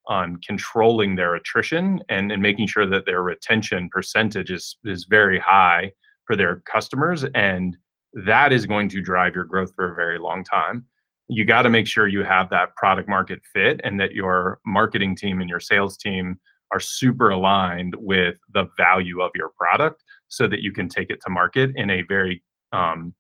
on 0.08 0.38
controlling 0.48 1.16
their 1.16 1.36
attrition 1.36 2.00
and, 2.08 2.32
and 2.32 2.42
making 2.42 2.66
sure 2.66 2.86
that 2.86 3.06
their 3.06 3.24
retention 3.24 3.90
percentage 3.90 4.52
is 4.52 4.78
is 4.86 5.06
very 5.10 5.40
high 5.40 5.92
for 6.26 6.36
their 6.36 6.62
customers 6.72 7.26
and 7.36 7.76
that 8.14 8.54
is 8.54 8.66
going 8.66 8.88
to 8.90 9.02
drive 9.02 9.36
your 9.36 9.44
growth 9.44 9.74
for 9.76 9.92
a 9.92 9.96
very 9.96 10.18
long 10.20 10.44
time. 10.44 10.86
You 11.28 11.44
got 11.44 11.64
to 11.64 11.70
make 11.70 11.88
sure 11.88 12.08
you 12.08 12.24
have 12.24 12.50
that 12.52 12.76
product 12.76 13.10
market 13.10 13.42
fit 13.54 13.82
and 13.84 14.00
that 14.00 14.14
your 14.14 14.60
marketing 14.66 15.16
team 15.16 15.42
and 15.42 15.50
your 15.50 15.60
sales 15.60 15.98
team 15.98 16.40
are 16.72 16.80
super 16.80 17.30
aligned 17.30 17.96
with 17.98 18.36
the 18.54 18.66
value 18.78 19.22
of 19.22 19.32
your 19.36 19.50
product 19.58 20.04
so 20.28 20.48
that 20.48 20.62
you 20.62 20.72
can 20.72 20.90
take 20.90 21.10
it 21.10 21.22
to 21.22 21.30
market 21.30 21.72
in 21.76 21.90
a 21.90 22.02
very 22.04 22.44
um, 22.74 23.14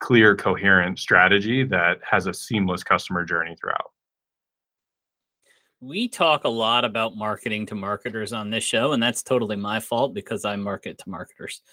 clear, 0.00 0.34
coherent 0.36 0.98
strategy 0.98 1.64
that 1.64 1.98
has 2.08 2.26
a 2.26 2.34
seamless 2.34 2.82
customer 2.82 3.24
journey 3.24 3.56
throughout. 3.60 3.90
We 5.80 6.08
talk 6.08 6.44
a 6.44 6.48
lot 6.48 6.84
about 6.84 7.16
marketing 7.16 7.66
to 7.66 7.74
marketers 7.74 8.32
on 8.32 8.50
this 8.50 8.64
show, 8.64 8.92
and 8.92 9.02
that's 9.02 9.22
totally 9.22 9.56
my 9.56 9.78
fault 9.78 10.14
because 10.14 10.44
I 10.44 10.56
market 10.56 10.98
to 10.98 11.08
marketers. 11.08 11.60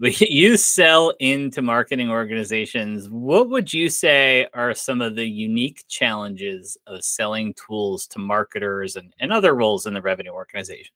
But 0.00 0.20
you 0.20 0.56
sell 0.56 1.10
into 1.20 1.62
marketing 1.62 2.10
organizations. 2.10 3.08
What 3.08 3.48
would 3.50 3.72
you 3.72 3.88
say 3.88 4.48
are 4.52 4.74
some 4.74 5.00
of 5.00 5.14
the 5.14 5.24
unique 5.24 5.84
challenges 5.86 6.76
of 6.88 7.04
selling 7.04 7.54
tools 7.54 8.08
to 8.08 8.18
marketers 8.18 8.96
and, 8.96 9.14
and 9.20 9.32
other 9.32 9.54
roles 9.54 9.86
in 9.86 9.94
the 9.94 10.02
revenue 10.02 10.32
organization? 10.32 10.90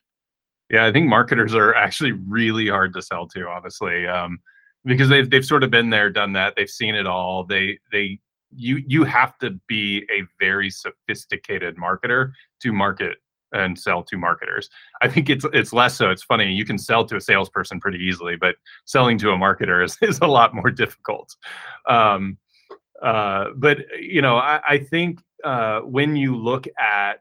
Yeah, 0.68 0.84
I 0.84 0.90
think 0.92 1.06
marketers 1.06 1.54
are 1.54 1.76
actually 1.76 2.10
really 2.10 2.68
hard 2.68 2.92
to 2.94 3.02
sell 3.02 3.28
to, 3.28 3.48
honestly, 3.48 4.04
um, 4.08 4.40
because 4.84 5.08
they've 5.08 5.30
they've 5.30 5.44
sort 5.44 5.62
of 5.62 5.70
been 5.70 5.90
there, 5.90 6.10
done 6.10 6.32
that. 6.32 6.54
They've 6.56 6.68
seen 6.68 6.94
it 6.94 7.06
all. 7.06 7.44
They 7.44 7.78
they 7.92 8.18
you 8.54 8.82
you 8.86 9.04
have 9.04 9.38
to 9.38 9.58
be 9.66 10.06
a 10.10 10.22
very 10.40 10.70
sophisticated 10.70 11.76
marketer 11.76 12.32
to 12.62 12.72
market 12.72 13.18
and 13.52 13.78
sell 13.78 14.02
to 14.02 14.16
marketers. 14.16 14.68
I 15.02 15.08
think 15.08 15.30
it's 15.30 15.44
it's 15.52 15.72
less 15.72 15.96
so. 15.96 16.10
It's 16.10 16.22
funny 16.22 16.52
you 16.52 16.64
can 16.64 16.78
sell 16.78 17.04
to 17.06 17.16
a 17.16 17.20
salesperson 17.20 17.80
pretty 17.80 17.98
easily, 17.98 18.36
but 18.36 18.56
selling 18.84 19.18
to 19.18 19.30
a 19.30 19.36
marketer 19.36 19.84
is, 19.84 19.96
is 20.02 20.18
a 20.20 20.26
lot 20.26 20.54
more 20.54 20.70
difficult. 20.70 21.34
Um, 21.88 22.38
uh, 23.02 23.50
but 23.56 23.78
you 24.00 24.22
know, 24.22 24.36
I, 24.36 24.60
I 24.68 24.78
think 24.78 25.20
uh, 25.44 25.80
when 25.80 26.16
you 26.16 26.36
look 26.36 26.66
at 26.78 27.20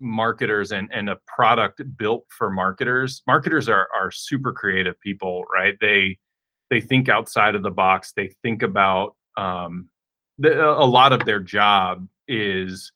marketers 0.00 0.72
and, 0.72 0.88
and 0.92 1.08
a 1.08 1.18
product 1.26 1.80
built 1.96 2.26
for 2.28 2.50
marketers, 2.50 3.22
marketers 3.26 3.68
are 3.68 3.88
are 3.94 4.10
super 4.10 4.52
creative 4.52 4.98
people, 5.00 5.44
right? 5.52 5.76
They 5.80 6.18
they 6.70 6.80
think 6.80 7.08
outside 7.08 7.54
of 7.54 7.62
the 7.62 7.70
box. 7.70 8.12
They 8.16 8.34
think 8.42 8.62
about 8.62 9.14
um, 9.36 9.88
the, 10.38 10.68
a 10.68 10.84
lot 10.84 11.12
of 11.12 11.24
their 11.24 11.40
job 11.40 12.06
is 12.28 12.92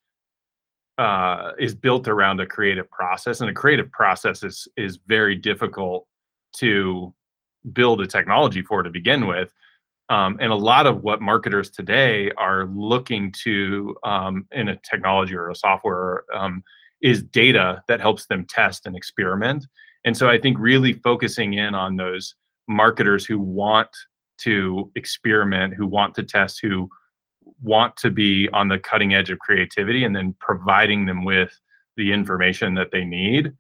uh, 0.99 1.53
is 1.59 1.75
built 1.75 2.09
around 2.09 2.41
a 2.41 2.47
creative 2.47 2.91
process, 2.91 3.41
and 3.41 3.51
a 3.51 3.55
creative 3.55 3.91
process 3.91 4.43
is 4.43 4.67
is 4.77 4.99
very 5.07 5.35
difficult 5.35 6.07
to 6.57 7.13
build 7.73 8.01
a 8.01 8.07
technology 8.07 8.63
for 8.63 8.83
to 8.83 8.91
begin 8.91 9.27
with. 9.27 9.53
Um, 10.09 10.39
and 10.41 10.53
a 10.53 10.57
lot 10.57 10.87
of 10.87 11.03
what 11.03 11.21
marketers 11.21 11.69
today 11.71 12.31
are 12.39 12.67
looking 12.67 13.33
to 13.43 13.97
um, 14.05 14.47
in 14.53 14.69
a 14.69 14.77
technology 14.89 15.35
or 15.35 15.51
a 15.51 15.55
software 15.55 16.25
um, 16.33 16.63
is 17.03 17.23
data 17.23 17.83
that 17.89 18.01
helps 18.01 18.27
them 18.27 18.47
test 18.49 18.87
and 18.87 18.97
experiment. 18.97 19.67
And 20.05 20.17
so 20.17 20.31
I 20.31 20.39
think 20.39 20.59
really 20.61 20.93
focusing 20.93 21.55
in 21.55 21.75
on 21.75 21.97
those 21.97 22.37
marketers 22.69 23.27
who 23.27 23.41
want 23.41 23.89
to 24.39 24.91
experiment, 24.95 25.75
who 25.75 25.87
want 25.87 26.15
to 26.15 26.23
test, 26.23 26.61
who 26.63 26.89
want 27.63 27.97
to 27.97 28.11
be 28.11 28.49
on 28.53 28.69
the 28.69 28.79
cutting 28.79 29.15
edge 29.15 29.31
of 29.31 29.39
creativity 29.39 30.05
and 30.05 30.15
then 30.15 30.35
providing 30.41 31.07
them 31.07 31.25
with 31.25 31.59
the 31.97 32.13
information 32.13 32.75
that 32.75 32.91
they 32.93 33.05
need 33.05 33.53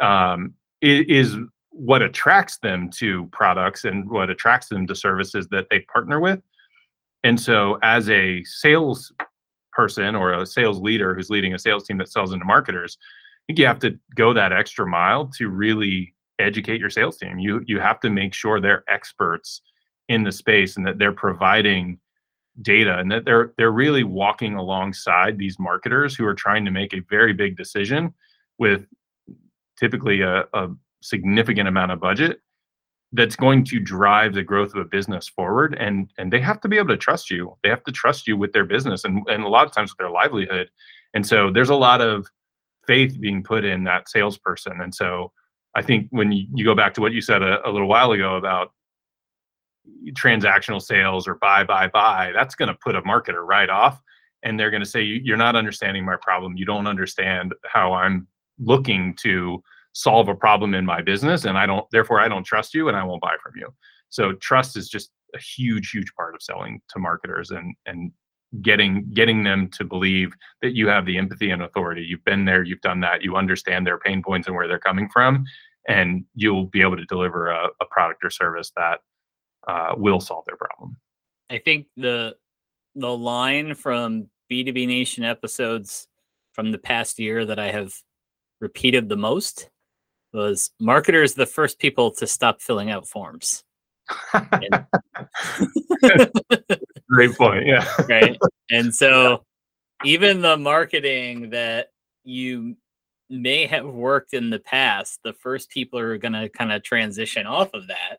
um, 0.00 0.54
is 0.80 1.36
what 1.70 2.02
attracts 2.02 2.58
them 2.58 2.90
to 2.90 3.26
products 3.26 3.84
and 3.84 4.08
what 4.10 4.30
attracts 4.30 4.68
them 4.68 4.86
to 4.86 4.94
services 4.94 5.48
that 5.48 5.66
they 5.70 5.80
partner 5.80 6.20
with. 6.20 6.40
And 7.24 7.40
so, 7.40 7.78
as 7.82 8.10
a 8.10 8.42
sales 8.44 9.12
person 9.72 10.14
or 10.14 10.32
a 10.34 10.44
sales 10.44 10.80
leader 10.80 11.14
who's 11.14 11.30
leading 11.30 11.54
a 11.54 11.58
sales 11.58 11.84
team 11.84 11.98
that 11.98 12.10
sells 12.10 12.32
into 12.32 12.44
marketers, 12.44 12.98
I 13.00 13.42
think 13.46 13.58
you 13.58 13.66
have 13.66 13.78
to 13.80 13.98
go 14.16 14.32
that 14.34 14.52
extra 14.52 14.86
mile 14.86 15.30
to 15.38 15.48
really 15.48 16.14
educate 16.38 16.80
your 16.80 16.90
sales 16.90 17.16
team. 17.16 17.38
You 17.38 17.62
you 17.66 17.78
have 17.78 18.00
to 18.00 18.10
make 18.10 18.34
sure 18.34 18.60
they're 18.60 18.84
experts 18.88 19.62
in 20.08 20.24
the 20.24 20.32
space 20.32 20.76
and 20.76 20.86
that 20.86 20.98
they're 20.98 21.12
providing 21.12 21.98
data 22.60 22.98
and 22.98 23.10
that 23.10 23.24
they're 23.24 23.52
they're 23.56 23.72
really 23.72 24.04
walking 24.04 24.54
alongside 24.54 25.38
these 25.38 25.58
marketers 25.58 26.14
who 26.14 26.24
are 26.26 26.34
trying 26.34 26.64
to 26.64 26.70
make 26.70 26.92
a 26.92 27.00
very 27.08 27.32
big 27.32 27.56
decision 27.56 28.12
with 28.58 28.86
typically 29.78 30.20
a, 30.20 30.44
a 30.52 30.68
significant 31.02 31.66
amount 31.66 31.92
of 31.92 32.00
budget 32.00 32.40
that's 33.12 33.36
going 33.36 33.64
to 33.64 33.78
drive 33.78 34.34
the 34.34 34.42
growth 34.42 34.74
of 34.74 34.80
a 34.80 34.84
business 34.84 35.28
forward. 35.28 35.76
And 35.78 36.10
and 36.18 36.32
they 36.32 36.40
have 36.40 36.60
to 36.60 36.68
be 36.68 36.76
able 36.76 36.88
to 36.88 36.96
trust 36.96 37.30
you. 37.30 37.56
They 37.62 37.70
have 37.70 37.84
to 37.84 37.92
trust 37.92 38.26
you 38.26 38.36
with 38.36 38.52
their 38.52 38.64
business 38.64 39.04
and, 39.04 39.22
and 39.28 39.42
a 39.42 39.48
lot 39.48 39.66
of 39.66 39.72
times 39.72 39.90
with 39.90 39.98
their 39.98 40.10
livelihood. 40.10 40.70
And 41.14 41.26
so 41.26 41.50
there's 41.50 41.70
a 41.70 41.74
lot 41.74 42.00
of 42.00 42.26
faith 42.86 43.18
being 43.20 43.42
put 43.42 43.64
in 43.64 43.84
that 43.84 44.08
salesperson. 44.08 44.80
And 44.80 44.94
so 44.94 45.32
i 45.74 45.82
think 45.82 46.06
when 46.10 46.32
you, 46.32 46.46
you 46.54 46.64
go 46.64 46.74
back 46.74 46.94
to 46.94 47.00
what 47.00 47.12
you 47.12 47.20
said 47.20 47.42
a, 47.42 47.66
a 47.66 47.70
little 47.70 47.88
while 47.88 48.12
ago 48.12 48.36
about 48.36 48.72
transactional 50.12 50.80
sales 50.80 51.26
or 51.26 51.36
buy, 51.36 51.64
buy, 51.64 51.88
buy, 51.88 52.32
that's 52.34 52.54
going 52.54 52.68
to 52.68 52.74
put 52.74 52.96
a 52.96 53.02
marketer 53.02 53.44
right 53.46 53.68
off. 53.68 54.00
And 54.42 54.58
they're 54.58 54.70
going 54.70 54.82
to 54.82 54.88
say, 54.88 55.02
You're 55.02 55.36
not 55.36 55.56
understanding 55.56 56.04
my 56.04 56.16
problem. 56.20 56.56
You 56.56 56.64
don't 56.64 56.86
understand 56.86 57.54
how 57.64 57.92
I'm 57.92 58.26
looking 58.58 59.16
to 59.22 59.62
solve 59.92 60.28
a 60.28 60.34
problem 60.34 60.74
in 60.74 60.84
my 60.84 61.02
business. 61.02 61.44
And 61.44 61.56
I 61.58 61.66
don't, 61.66 61.86
therefore, 61.92 62.20
I 62.20 62.28
don't 62.28 62.44
trust 62.44 62.74
you 62.74 62.88
and 62.88 62.96
I 62.96 63.04
won't 63.04 63.20
buy 63.20 63.36
from 63.42 63.52
you. 63.56 63.68
So 64.08 64.32
trust 64.34 64.76
is 64.76 64.88
just 64.88 65.10
a 65.34 65.38
huge, 65.38 65.90
huge 65.90 66.12
part 66.14 66.34
of 66.34 66.42
selling 66.42 66.80
to 66.90 66.98
marketers 66.98 67.50
and, 67.50 67.74
and, 67.86 68.12
getting 68.60 69.10
getting 69.14 69.42
them 69.42 69.66
to 69.66 69.82
believe 69.82 70.34
that 70.60 70.76
you 70.76 70.86
have 70.86 71.06
the 71.06 71.16
empathy 71.16 71.50
and 71.50 71.62
authority 71.62 72.02
you've 72.02 72.24
been 72.26 72.44
there 72.44 72.62
you've 72.62 72.82
done 72.82 73.00
that 73.00 73.22
you 73.22 73.34
understand 73.34 73.86
their 73.86 73.98
pain 73.98 74.22
points 74.22 74.46
and 74.46 74.54
where 74.54 74.68
they're 74.68 74.78
coming 74.78 75.08
from 75.08 75.42
and 75.88 76.24
you'll 76.34 76.66
be 76.66 76.82
able 76.82 76.96
to 76.96 77.06
deliver 77.06 77.48
a, 77.48 77.68
a 77.80 77.86
product 77.86 78.22
or 78.22 78.28
service 78.28 78.70
that 78.76 79.00
uh, 79.66 79.94
will 79.96 80.20
solve 80.20 80.44
their 80.46 80.56
problem. 80.56 80.96
I 81.50 81.58
think 81.58 81.86
the 81.96 82.36
the 82.94 83.16
line 83.16 83.74
from 83.74 84.28
B2B 84.50 84.86
Nation 84.86 85.24
episodes 85.24 86.06
from 86.52 86.72
the 86.72 86.78
past 86.78 87.18
year 87.18 87.44
that 87.46 87.58
I 87.58 87.70
have 87.70 87.94
repeated 88.60 89.08
the 89.08 89.16
most 89.16 89.70
was 90.32 90.70
marketers 90.80 91.34
the 91.34 91.46
first 91.46 91.78
people 91.78 92.10
to 92.12 92.26
stop 92.26 92.60
filling 92.60 92.90
out 92.90 93.06
forms. 93.06 93.64
Great 97.08 97.36
point. 97.36 97.66
Yeah. 97.66 97.86
right. 98.08 98.36
And 98.70 98.94
so 99.02 99.44
even 100.04 100.40
the 100.40 100.56
marketing 100.56 101.50
that 101.50 101.88
you 102.24 102.76
may 103.28 103.66
have 103.66 103.86
worked 103.86 104.34
in 104.34 104.50
the 104.50 104.58
past, 104.58 105.20
the 105.24 105.32
first 105.32 105.70
people 105.70 105.98
are 105.98 106.18
going 106.18 106.32
to 106.32 106.48
kind 106.48 106.72
of 106.72 106.82
transition 106.82 107.46
off 107.46 107.72
of 107.74 107.88
that 107.88 108.18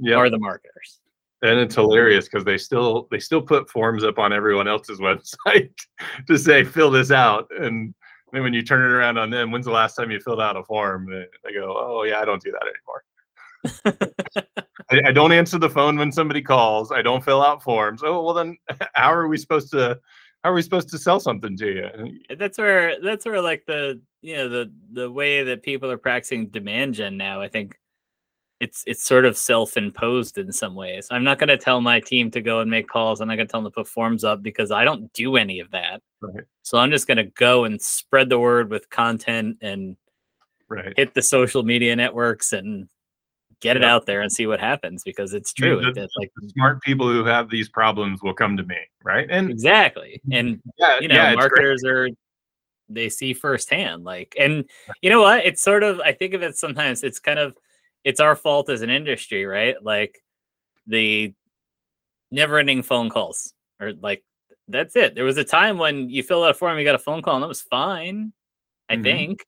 yep. 0.00 0.18
are 0.18 0.30
the 0.30 0.38
marketers. 0.38 1.00
And 1.42 1.58
it's 1.58 1.74
hilarious 1.74 2.26
because 2.26 2.44
they 2.44 2.58
still 2.58 3.08
they 3.10 3.18
still 3.18 3.40
put 3.40 3.70
forms 3.70 4.04
up 4.04 4.18
on 4.18 4.32
everyone 4.32 4.68
else's 4.68 5.00
website 5.00 5.70
to 6.26 6.38
say 6.38 6.64
fill 6.64 6.90
this 6.90 7.10
out. 7.10 7.48
And 7.58 7.94
then 8.32 8.42
when 8.42 8.54
you 8.54 8.62
turn 8.62 8.80
it 8.80 8.94
around 8.94 9.18
on 9.18 9.30
them, 9.30 9.50
when's 9.50 9.66
the 9.66 9.72
last 9.72 9.94
time 9.94 10.10
you 10.10 10.20
filled 10.20 10.40
out 10.40 10.56
a 10.56 10.64
form? 10.64 11.06
They 11.06 11.52
go, 11.54 11.76
oh 11.78 12.04
yeah, 12.04 12.20
I 12.20 12.24
don't 12.24 12.42
do 12.42 12.52
that 12.52 12.62
anymore. 12.62 13.04
I, 14.90 15.08
I, 15.08 15.12
don't 15.12 15.32
answer 15.32 15.58
the 15.58 15.68
phone 15.68 15.98
when 15.98 16.10
somebody 16.10 16.40
calls. 16.40 16.90
I 16.92 17.02
don't 17.02 17.24
fill 17.24 17.42
out 17.42 17.62
forms. 17.62 18.02
Oh 18.02 18.22
well, 18.22 18.34
then 18.34 18.56
how 18.94 19.12
are 19.12 19.28
we 19.28 19.36
supposed 19.36 19.70
to? 19.72 19.98
How 20.42 20.50
are 20.50 20.54
we 20.54 20.62
supposed 20.62 20.88
to 20.90 20.98
sell 20.98 21.20
something 21.20 21.56
to 21.58 21.66
you? 21.66 22.36
That's 22.36 22.56
where 22.56 23.00
that's 23.02 23.26
where 23.26 23.42
like 23.42 23.64
the 23.66 24.00
you 24.22 24.36
know 24.36 24.48
the 24.48 24.72
the 24.92 25.10
way 25.10 25.42
that 25.44 25.62
people 25.62 25.90
are 25.90 25.98
practicing 25.98 26.48
demand 26.48 26.94
gen 26.94 27.18
now. 27.18 27.42
I 27.42 27.48
think 27.48 27.78
it's 28.60 28.84
it's 28.86 29.04
sort 29.04 29.24
of 29.24 29.36
self-imposed 29.36 30.36
in 30.38 30.52
some 30.52 30.74
ways. 30.74 31.08
I'm 31.10 31.24
not 31.24 31.38
going 31.38 31.48
to 31.48 31.56
tell 31.56 31.80
my 31.80 31.98
team 31.98 32.30
to 32.32 32.42
go 32.42 32.60
and 32.60 32.70
make 32.70 32.88
calls. 32.88 33.20
I'm 33.20 33.28
not 33.28 33.36
going 33.36 33.48
to 33.48 33.50
tell 33.50 33.62
them 33.62 33.72
to 33.72 33.74
put 33.74 33.88
forms 33.88 34.22
up 34.22 34.42
because 34.42 34.70
I 34.70 34.84
don't 34.84 35.10
do 35.14 35.36
any 35.36 35.60
of 35.60 35.70
that. 35.70 36.02
Right. 36.20 36.44
So 36.62 36.78
I'm 36.78 36.90
just 36.90 37.06
going 37.06 37.16
to 37.16 37.24
go 37.24 37.64
and 37.64 37.80
spread 37.80 38.28
the 38.28 38.38
word 38.38 38.70
with 38.70 38.90
content 38.90 39.56
and 39.62 39.96
right. 40.68 40.92
hit 40.96 41.14
the 41.14 41.22
social 41.22 41.62
media 41.62 41.96
networks 41.96 42.52
and 42.52 42.88
get 43.60 43.76
it 43.76 43.84
out 43.84 44.06
there 44.06 44.20
and 44.22 44.32
see 44.32 44.46
what 44.46 44.60
happens 44.60 45.02
because 45.04 45.34
it's 45.34 45.52
true. 45.52 45.80
The, 45.80 46.02
it's 46.02 46.14
like 46.18 46.30
smart 46.48 46.82
people 46.82 47.08
who 47.08 47.24
have 47.24 47.50
these 47.50 47.68
problems 47.68 48.22
will 48.22 48.34
come 48.34 48.56
to 48.56 48.62
me, 48.62 48.78
right? 49.02 49.26
And 49.30 49.50
exactly. 49.50 50.20
And 50.32 50.60
yeah, 50.78 51.00
you 51.00 51.08
know, 51.08 51.14
yeah, 51.14 51.34
marketers 51.34 51.82
are 51.84 52.08
they 52.88 53.08
see 53.08 53.32
firsthand. 53.32 54.04
Like, 54.04 54.34
and 54.38 54.64
you 55.00 55.10
know 55.10 55.20
what? 55.22 55.44
It's 55.44 55.62
sort 55.62 55.82
of 55.82 56.00
I 56.00 56.12
think 56.12 56.34
of 56.34 56.42
it 56.42 56.56
sometimes. 56.56 57.02
It's 57.04 57.18
kind 57.18 57.38
of 57.38 57.54
it's 58.04 58.20
our 58.20 58.36
fault 58.36 58.70
as 58.70 58.82
an 58.82 58.90
industry, 58.90 59.44
right? 59.46 59.76
Like 59.82 60.22
the 60.86 61.34
never 62.30 62.58
ending 62.58 62.82
phone 62.82 63.10
calls 63.10 63.52
or 63.80 63.92
like 63.92 64.22
that's 64.68 64.96
it. 64.96 65.14
There 65.14 65.24
was 65.24 65.36
a 65.36 65.44
time 65.44 65.78
when 65.78 66.08
you 66.08 66.22
fill 66.22 66.44
out 66.44 66.50
a 66.50 66.54
form, 66.54 66.78
you 66.78 66.84
got 66.84 66.94
a 66.94 66.98
phone 66.98 67.22
call, 67.22 67.34
and 67.34 67.42
that 67.42 67.48
was 67.48 67.62
fine, 67.62 68.32
I 68.88 68.94
mm-hmm. 68.94 69.02
think. 69.02 69.46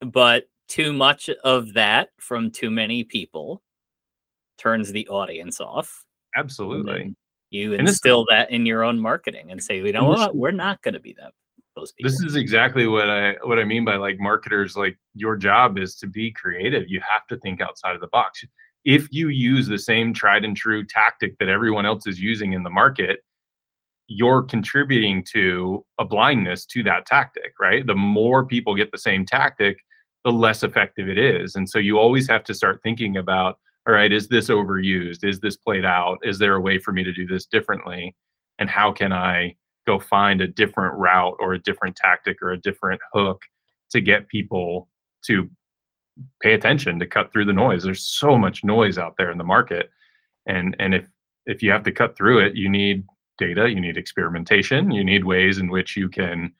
But 0.00 0.44
too 0.68 0.92
much 0.92 1.30
of 1.44 1.74
that 1.74 2.10
from 2.18 2.50
too 2.50 2.70
many 2.70 3.04
people 3.04 3.62
turns 4.58 4.92
the 4.92 5.08
audience 5.08 5.60
off. 5.60 6.04
Absolutely. 6.36 7.14
You 7.50 7.72
instill 7.72 8.26
that 8.28 8.50
in 8.50 8.66
your 8.66 8.84
own 8.84 9.00
marketing 9.00 9.50
and 9.50 9.62
say, 9.62 9.78
you 9.78 9.92
know 9.92 10.04
what, 10.04 10.36
we're 10.36 10.50
not 10.50 10.82
going 10.82 10.94
to 10.94 11.00
be 11.00 11.14
that 11.18 11.32
those 11.78 11.92
people. 11.92 12.10
This 12.10 12.20
is 12.20 12.36
exactly 12.36 12.86
what 12.86 13.08
I 13.08 13.34
what 13.44 13.58
I 13.58 13.64
mean 13.64 13.84
by 13.84 13.96
like 13.96 14.18
marketers 14.18 14.76
like 14.76 14.98
your 15.14 15.36
job 15.36 15.78
is 15.78 15.94
to 15.96 16.06
be 16.06 16.32
creative. 16.32 16.84
You 16.88 17.00
have 17.08 17.26
to 17.28 17.36
think 17.38 17.60
outside 17.60 17.94
of 17.94 18.00
the 18.00 18.08
box. 18.08 18.44
If 18.84 19.08
you 19.10 19.28
use 19.28 19.66
the 19.66 19.78
same 19.78 20.14
tried 20.14 20.44
and 20.44 20.56
true 20.56 20.84
tactic 20.84 21.38
that 21.38 21.48
everyone 21.48 21.86
else 21.86 22.06
is 22.06 22.20
using 22.20 22.52
in 22.52 22.62
the 22.62 22.70
market, 22.70 23.20
you're 24.06 24.42
contributing 24.42 25.22
to 25.32 25.84
a 25.98 26.04
blindness 26.04 26.64
to 26.66 26.82
that 26.84 27.06
tactic, 27.06 27.52
right? 27.60 27.86
The 27.86 27.94
more 27.94 28.46
people 28.46 28.74
get 28.74 28.90
the 28.90 28.98
same 28.98 29.26
tactic, 29.26 29.78
the 30.24 30.32
less 30.32 30.62
effective 30.62 31.08
it 31.08 31.18
is. 31.18 31.54
And 31.54 31.68
so 31.68 31.78
you 31.78 31.98
always 31.98 32.28
have 32.28 32.44
to 32.44 32.54
start 32.54 32.80
thinking 32.82 33.18
about, 33.18 33.58
all 33.86 33.94
right, 33.94 34.12
is 34.12 34.28
this 34.28 34.48
overused? 34.48 35.24
Is 35.24 35.40
this 35.40 35.56
played 35.56 35.84
out? 35.84 36.18
Is 36.22 36.38
there 36.38 36.54
a 36.54 36.60
way 36.60 36.78
for 36.78 36.92
me 36.92 37.04
to 37.04 37.12
do 37.12 37.26
this 37.26 37.46
differently? 37.46 38.14
And 38.58 38.70
how 38.70 38.92
can 38.92 39.12
I 39.12 39.56
go 39.88 39.98
find 39.98 40.40
a 40.40 40.46
different 40.46 40.94
route 40.96 41.36
or 41.40 41.54
a 41.54 41.58
different 41.58 41.96
tactic 41.96 42.40
or 42.42 42.52
a 42.52 42.60
different 42.60 43.00
hook 43.12 43.42
to 43.90 44.00
get 44.00 44.28
people 44.28 44.88
to 45.24 45.48
pay 46.42 46.54
attention 46.54 46.98
to 46.98 47.06
cut 47.06 47.32
through 47.32 47.44
the 47.44 47.52
noise 47.52 47.82
there's 47.82 48.04
so 48.04 48.36
much 48.36 48.64
noise 48.64 48.98
out 48.98 49.14
there 49.18 49.30
in 49.30 49.38
the 49.38 49.44
market 49.44 49.90
and 50.46 50.76
and 50.78 50.94
if 50.94 51.06
if 51.46 51.62
you 51.62 51.70
have 51.70 51.84
to 51.84 51.92
cut 51.92 52.16
through 52.16 52.38
it 52.38 52.54
you 52.54 52.68
need 52.68 53.04
data 53.38 53.68
you 53.68 53.80
need 53.80 53.96
experimentation 53.96 54.90
you 54.90 55.04
need 55.04 55.24
ways 55.24 55.58
in 55.58 55.68
which 55.68 55.96
you 55.96 56.08
can 56.08 56.52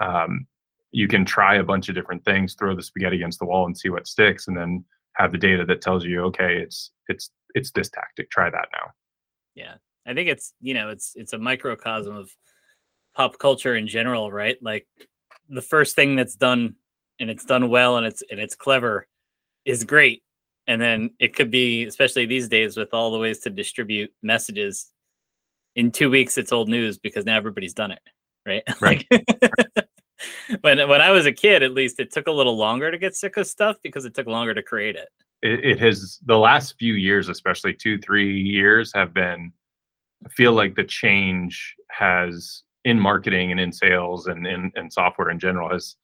um, 0.00 0.46
you 0.94 1.08
can 1.08 1.24
try 1.24 1.56
a 1.56 1.64
bunch 1.64 1.88
of 1.88 1.96
different 1.96 2.24
things, 2.24 2.54
throw 2.54 2.74
the 2.74 2.82
spaghetti 2.82 3.16
against 3.16 3.40
the 3.40 3.44
wall 3.44 3.66
and 3.66 3.76
see 3.76 3.88
what 3.88 4.06
sticks, 4.06 4.46
and 4.46 4.56
then 4.56 4.84
have 5.16 5.32
the 5.32 5.38
data 5.38 5.64
that 5.66 5.80
tells 5.80 6.04
you, 6.04 6.22
okay, 6.22 6.56
it's 6.56 6.92
it's 7.08 7.30
it's 7.54 7.72
this 7.72 7.90
tactic. 7.90 8.30
Try 8.30 8.48
that 8.48 8.68
now. 8.72 8.92
Yeah, 9.56 9.74
I 10.06 10.14
think 10.14 10.28
it's 10.28 10.54
you 10.60 10.72
know 10.72 10.90
it's 10.90 11.12
it's 11.16 11.32
a 11.32 11.38
microcosm 11.38 12.14
of 12.14 12.30
pop 13.14 13.38
culture 13.38 13.76
in 13.76 13.86
general, 13.86 14.30
right? 14.30 14.56
Like 14.62 14.86
the 15.48 15.62
first 15.62 15.96
thing 15.96 16.16
that's 16.16 16.36
done 16.36 16.76
and 17.20 17.30
it's 17.30 17.44
done 17.44 17.68
well 17.68 17.96
and 17.96 18.06
it's 18.06 18.22
and 18.30 18.40
it's 18.40 18.54
clever 18.54 19.06
is 19.64 19.84
great. 19.84 20.22
And 20.66 20.80
then 20.80 21.10
it 21.18 21.36
could 21.36 21.50
be, 21.50 21.84
especially 21.84 22.26
these 22.26 22.48
days 22.48 22.76
with 22.76 22.94
all 22.94 23.12
the 23.12 23.18
ways 23.18 23.40
to 23.40 23.50
distribute 23.50 24.12
messages, 24.22 24.90
in 25.76 25.90
two 25.90 26.08
weeks 26.10 26.38
it's 26.38 26.52
old 26.52 26.68
news 26.68 26.98
because 26.98 27.24
now 27.26 27.36
everybody's 27.36 27.74
done 27.74 27.90
it. 27.92 28.00
Right. 28.46 28.62
Right. 28.80 29.06
like 29.10 29.88
when 30.60 30.88
when 30.88 31.00
I 31.00 31.10
was 31.10 31.26
a 31.26 31.32
kid, 31.32 31.62
at 31.62 31.72
least 31.72 32.00
it 32.00 32.12
took 32.12 32.26
a 32.26 32.32
little 32.32 32.56
longer 32.56 32.90
to 32.90 32.98
get 32.98 33.14
sick 33.14 33.36
of 33.36 33.46
stuff 33.46 33.76
because 33.82 34.04
it 34.04 34.14
took 34.14 34.26
longer 34.26 34.54
to 34.54 34.62
create 34.62 34.96
it. 34.96 35.08
It, 35.42 35.64
it 35.64 35.80
has 35.80 36.18
the 36.24 36.38
last 36.38 36.76
few 36.78 36.94
years, 36.94 37.28
especially 37.28 37.74
two, 37.74 37.98
three 37.98 38.40
years, 38.40 38.92
have 38.94 39.12
been. 39.14 39.52
I 40.24 40.28
feel 40.30 40.52
like 40.52 40.74
the 40.74 40.84
change 40.84 41.74
has 41.90 42.62
in 42.84 42.98
marketing 43.00 43.50
and 43.50 43.60
in 43.60 43.72
sales 43.72 44.26
and 44.26 44.46
in 44.46 44.70
and 44.76 44.92
software 44.92 45.30
in 45.30 45.38
general 45.38 45.70
has 45.70 45.96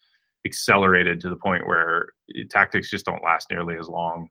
accelerated 0.47 1.21
to 1.21 1.29
the 1.29 1.37
point 1.37 1.67
where 1.67 2.09
tactics 2.49 2.91
just 2.91 3.05
don't 3.05 3.23
last 3.23 3.49
nearly 3.51 3.77
as 3.77 3.89
long 3.89 4.29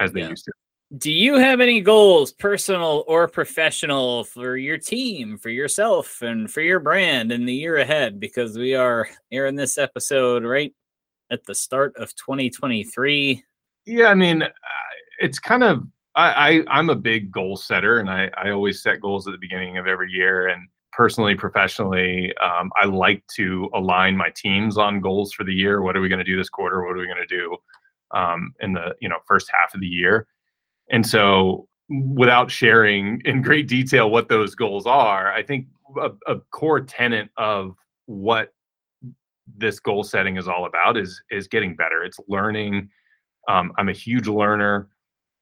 as 0.00 0.12
they 0.12 0.20
Yeah. 0.20 0.28
used 0.30 0.44
to. 0.44 0.52
Do 0.98 1.10
you 1.10 1.34
have 1.36 1.60
any 1.60 1.80
goals, 1.80 2.32
personal 2.32 3.02
or 3.08 3.26
professional, 3.26 4.24
for 4.24 4.58
your 4.58 4.76
team, 4.76 5.38
for 5.38 5.48
yourself, 5.48 6.20
and 6.20 6.52
for 6.52 6.60
your 6.60 6.80
brand 6.80 7.32
in 7.32 7.46
the 7.46 7.54
year 7.54 7.78
ahead? 7.78 8.20
Because 8.20 8.58
we 8.58 8.74
are 8.74 9.08
airing 9.30 9.56
this 9.56 9.78
episode 9.78 10.44
right 10.44 10.74
at 11.30 11.44
the 11.46 11.54
start 11.54 11.96
of 11.96 12.14
2023. 12.16 13.42
Yeah, 13.86 14.08
I 14.08 14.14
mean, 14.14 14.42
uh, 14.42 14.48
it's 15.18 15.38
kind 15.38 15.64
of 15.64 15.82
I, 16.14 16.58
I 16.68 16.78
I'm 16.78 16.90
a 16.90 16.94
big 16.94 17.32
goal 17.32 17.56
setter, 17.56 17.98
and 17.98 18.10
I 18.10 18.30
I 18.36 18.50
always 18.50 18.82
set 18.82 19.00
goals 19.00 19.26
at 19.26 19.32
the 19.32 19.38
beginning 19.38 19.78
of 19.78 19.86
every 19.86 20.10
year. 20.12 20.48
And 20.48 20.68
personally, 20.92 21.34
professionally, 21.34 22.32
um, 22.36 22.70
I 22.80 22.86
like 22.86 23.26
to 23.36 23.68
align 23.74 24.16
my 24.16 24.30
teams 24.34 24.76
on 24.76 25.00
goals 25.00 25.32
for 25.32 25.44
the 25.44 25.52
year. 25.52 25.82
What 25.82 25.96
are 25.96 26.00
we 26.00 26.08
going 26.08 26.18
to 26.18 26.24
do 26.24 26.36
this 26.36 26.48
quarter? 26.48 26.84
What 26.84 26.96
are 26.96 27.00
we 27.00 27.06
going 27.06 27.26
to 27.26 27.36
do 27.36 27.56
um, 28.12 28.52
in 28.60 28.72
the 28.72 28.94
you 29.00 29.08
know 29.08 29.18
first 29.26 29.50
half 29.52 29.74
of 29.74 29.80
the 29.80 29.86
year? 29.86 30.26
And 30.90 31.06
so, 31.06 31.66
without 31.88 32.50
sharing 32.50 33.20
in 33.24 33.42
great 33.42 33.68
detail 33.68 34.10
what 34.10 34.28
those 34.28 34.54
goals 34.54 34.86
are, 34.86 35.32
I 35.32 35.42
think 35.42 35.66
a, 36.00 36.10
a 36.26 36.40
core 36.52 36.80
tenet 36.80 37.30
of 37.36 37.74
what 38.06 38.52
this 39.56 39.80
goal 39.80 40.04
setting 40.04 40.36
is 40.36 40.46
all 40.48 40.66
about 40.66 40.96
is 40.96 41.20
is 41.30 41.48
getting 41.48 41.74
better. 41.74 42.04
It's 42.04 42.18
learning. 42.28 42.88
Um, 43.48 43.72
I'm 43.76 43.88
a 43.88 43.92
huge 43.92 44.28
learner. 44.28 44.88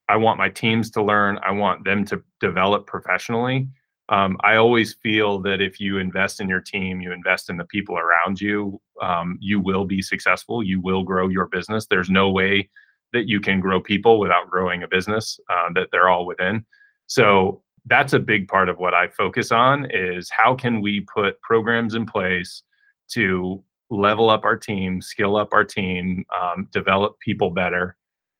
I 0.09 0.17
want 0.17 0.37
my 0.37 0.49
teams 0.49 0.89
to 0.91 1.03
learn. 1.03 1.39
I 1.43 1.51
want 1.51 1.85
them 1.85 2.03
to 2.05 2.21
develop 2.39 2.87
professionally. 2.87 3.69
Um, 4.09 4.37
I 4.43 4.55
always 4.55 4.95
feel 4.95 5.39
that 5.41 5.61
if 5.61 5.79
you 5.79 5.97
invest 5.97 6.41
in 6.41 6.49
your 6.49 6.59
team, 6.59 6.99
you 6.99 7.11
invest 7.11 7.49
in 7.49 7.57
the 7.57 7.65
people 7.65 7.97
around 7.97 8.41
you, 8.41 8.81
um, 9.01 9.37
you 9.39 9.59
will 9.59 9.85
be 9.85 10.01
successful. 10.01 10.61
You 10.61 10.81
will 10.81 11.03
grow 11.03 11.29
your 11.29 11.47
business. 11.47 11.87
There's 11.89 12.09
no 12.09 12.29
way 12.29 12.69
that 13.13 13.27
you 13.27 13.39
can 13.39 13.59
grow 13.59 13.79
people 13.81 14.19
without 14.19 14.49
growing 14.49 14.83
a 14.83 14.87
business 14.87 15.39
uh, 15.49 15.69
that 15.75 15.87
they're 15.91 16.09
all 16.09 16.25
within. 16.25 16.65
So 17.07 17.61
that's 17.85 18.13
a 18.13 18.19
big 18.19 18.47
part 18.47 18.69
of 18.69 18.77
what 18.77 18.93
I 18.93 19.07
focus 19.07 19.51
on 19.51 19.89
is 19.91 20.29
how 20.29 20.55
can 20.55 20.81
we 20.81 21.01
put 21.13 21.41
programs 21.41 21.95
in 21.95 22.05
place 22.05 22.63
to 23.11 23.63
level 23.89 24.29
up 24.29 24.45
our 24.45 24.55
team, 24.55 25.01
skill 25.01 25.35
up 25.35 25.49
our 25.53 25.65
team, 25.65 26.25
um, 26.39 26.67
develop 26.71 27.19
people 27.19 27.49
better, 27.49 27.97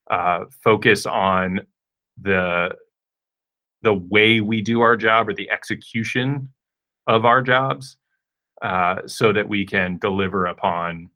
uh, 0.09 0.45
focus 0.63 1.05
on 1.05 1.61
the 2.21 2.69
the 3.81 3.93
way 3.93 4.41
we 4.41 4.61
do 4.61 4.81
our 4.81 4.95
job 4.95 5.27
or 5.27 5.33
the 5.33 5.49
execution 5.49 6.49
of 7.07 7.25
our 7.25 7.41
jobs, 7.41 7.97
uh, 8.61 9.01
so 9.07 9.33
that 9.33 9.49
we 9.49 9.65
can 9.65 9.97
deliver 9.97 10.45
upon 10.45 11.09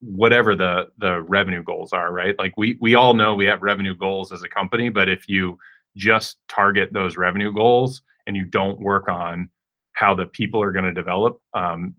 whatever 0.00 0.56
the 0.56 0.88
the 0.98 1.22
revenue 1.22 1.62
goals 1.62 1.92
are. 1.92 2.12
Right? 2.12 2.38
Like 2.38 2.54
we 2.56 2.78
we 2.80 2.94
all 2.94 3.14
know 3.14 3.34
we 3.34 3.46
have 3.46 3.62
revenue 3.62 3.94
goals 3.94 4.32
as 4.32 4.42
a 4.42 4.48
company, 4.48 4.88
but 4.88 5.08
if 5.08 5.28
you 5.28 5.58
just 5.96 6.38
target 6.48 6.92
those 6.92 7.16
revenue 7.16 7.52
goals 7.52 8.02
and 8.26 8.36
you 8.36 8.44
don't 8.44 8.80
work 8.80 9.08
on 9.08 9.50
how 9.92 10.14
the 10.14 10.26
people 10.26 10.62
are 10.62 10.72
going 10.72 10.84
to 10.84 10.92
develop, 10.92 11.40
um, 11.52 11.94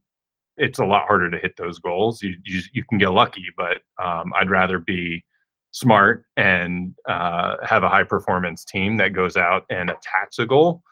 it's 0.57 0.79
a 0.79 0.85
lot 0.85 1.05
harder 1.07 1.29
to 1.29 1.37
hit 1.37 1.55
those 1.57 1.79
goals. 1.79 2.21
You 2.23 2.35
you, 2.45 2.61
you 2.73 2.83
can 2.89 2.97
get 2.97 3.09
lucky, 3.09 3.45
but 3.55 3.81
um, 4.03 4.33
I'd 4.35 4.49
rather 4.49 4.79
be 4.79 5.23
smart 5.71 6.25
and 6.37 6.93
uh, 7.07 7.55
have 7.63 7.83
a 7.83 7.89
high 7.89 8.03
performance 8.03 8.63
team 8.65 8.97
that 8.97 9.13
goes 9.13 9.37
out 9.37 9.65
and 9.69 9.89
attacks 9.89 10.39
a 10.39 10.45
goal 10.45 10.83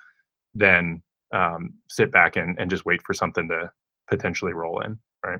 than 0.56 1.02
um, 1.34 1.74
sit 1.90 2.12
back 2.12 2.36
and, 2.36 2.58
and 2.60 2.70
just 2.70 2.86
wait 2.86 3.02
for 3.04 3.14
something 3.14 3.48
to 3.50 3.70
potentially 4.10 4.54
roll 4.54 4.82
in. 4.82 4.98
Right. 5.24 5.40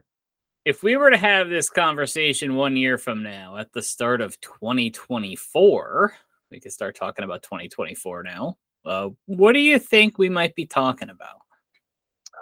If 0.66 0.84
we 0.84 0.98
were 0.98 1.10
to 1.10 1.18
have 1.18 1.50
this 1.50 1.70
conversation 1.70 2.56
one 2.56 2.76
year 2.76 2.98
from 2.98 3.24
now 3.24 3.58
at 3.58 3.72
the 3.74 3.82
start 3.82 4.22
of 4.22 4.40
2024, 4.42 6.14
we 6.52 6.60
could 6.60 6.72
start 6.72 6.96
talking 6.96 7.24
about 7.24 7.44
2024 7.44 8.24
now. 8.24 8.58
Uh, 8.86 9.10
what 9.26 9.54
do 9.54 9.60
you 9.60 9.80
think 9.80 10.18
we 10.18 10.30
might 10.30 10.56
be 10.56 10.66
talking 10.66 11.10
about? 11.10 11.40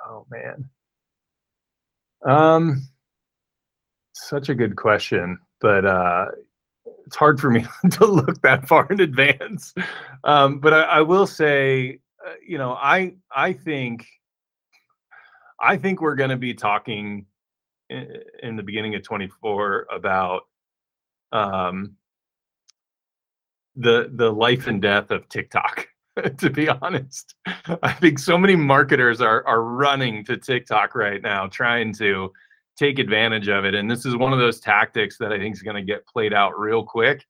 Oh 0.07 0.25
man. 0.29 0.69
Um, 2.25 2.87
such 4.13 4.49
a 4.49 4.55
good 4.55 4.75
question, 4.75 5.39
but 5.61 5.85
uh, 5.85 6.25
it's 7.07 7.15
hard 7.15 7.39
for 7.39 7.49
me 7.49 7.65
to 7.91 8.05
look 8.05 8.41
that 8.41 8.67
far 8.67 8.85
in 8.91 8.99
advance. 8.99 9.73
Um, 10.23 10.59
but 10.59 10.73
I, 10.73 10.81
I 10.81 11.01
will 11.01 11.25
say, 11.25 11.99
uh, 12.25 12.33
you 12.45 12.57
know, 12.57 12.73
I 12.73 13.15
I 13.33 13.53
think 13.53 14.05
I 15.59 15.77
think 15.77 16.01
we're 16.01 16.15
going 16.15 16.29
to 16.29 16.37
be 16.37 16.53
talking 16.53 17.25
in, 17.89 18.21
in 18.43 18.55
the 18.57 18.63
beginning 18.63 18.93
of 18.95 19.03
24 19.03 19.87
about 19.91 20.41
um, 21.31 21.95
the 23.75 24.11
the 24.13 24.31
life 24.31 24.67
and 24.67 24.81
death 24.81 25.09
of 25.09 25.27
TikTok. 25.29 25.87
to 26.37 26.49
be 26.49 26.67
honest, 26.67 27.35
I 27.83 27.93
think 27.93 28.19
so 28.19 28.37
many 28.37 28.55
marketers 28.55 29.21
are 29.21 29.47
are 29.47 29.63
running 29.63 30.25
to 30.25 30.35
TikTok 30.35 30.93
right 30.93 31.21
now, 31.21 31.47
trying 31.47 31.93
to 31.95 32.33
take 32.77 32.99
advantage 32.99 33.47
of 33.47 33.65
it. 33.65 33.75
And 33.75 33.89
this 33.89 34.05
is 34.05 34.15
one 34.15 34.33
of 34.33 34.39
those 34.39 34.59
tactics 34.59 35.17
that 35.17 35.31
I 35.31 35.37
think 35.37 35.55
is 35.55 35.61
going 35.61 35.75
to 35.75 35.81
get 35.81 36.07
played 36.07 36.33
out 36.33 36.57
real 36.57 36.83
quick. 36.83 37.25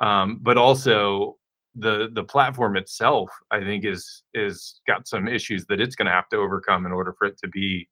Um, 0.00 0.38
but 0.40 0.56
also 0.56 1.36
the 1.74 2.08
the 2.12 2.24
platform 2.24 2.76
itself, 2.76 3.30
I 3.50 3.60
think, 3.60 3.84
is 3.84 4.22
is 4.34 4.80
got 4.86 5.06
some 5.06 5.28
issues 5.28 5.66
that 5.66 5.80
it's 5.80 5.94
going 5.94 6.06
to 6.06 6.12
have 6.12 6.28
to 6.30 6.36
overcome 6.36 6.86
in 6.86 6.92
order 6.92 7.14
for 7.18 7.26
it 7.26 7.38
to 7.38 7.48
be 7.48 7.88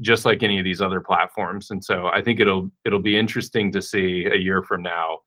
just 0.00 0.24
like 0.24 0.42
any 0.42 0.58
of 0.58 0.64
these 0.64 0.82
other 0.82 1.00
platforms. 1.00 1.70
And 1.70 1.82
so 1.82 2.08
I 2.08 2.22
think 2.22 2.40
it'll 2.40 2.70
it'll 2.84 3.00
be 3.00 3.16
interesting 3.16 3.72
to 3.72 3.82
see 3.82 4.26
a 4.26 4.36
year 4.36 4.62
from 4.62 4.82
now 4.82 5.18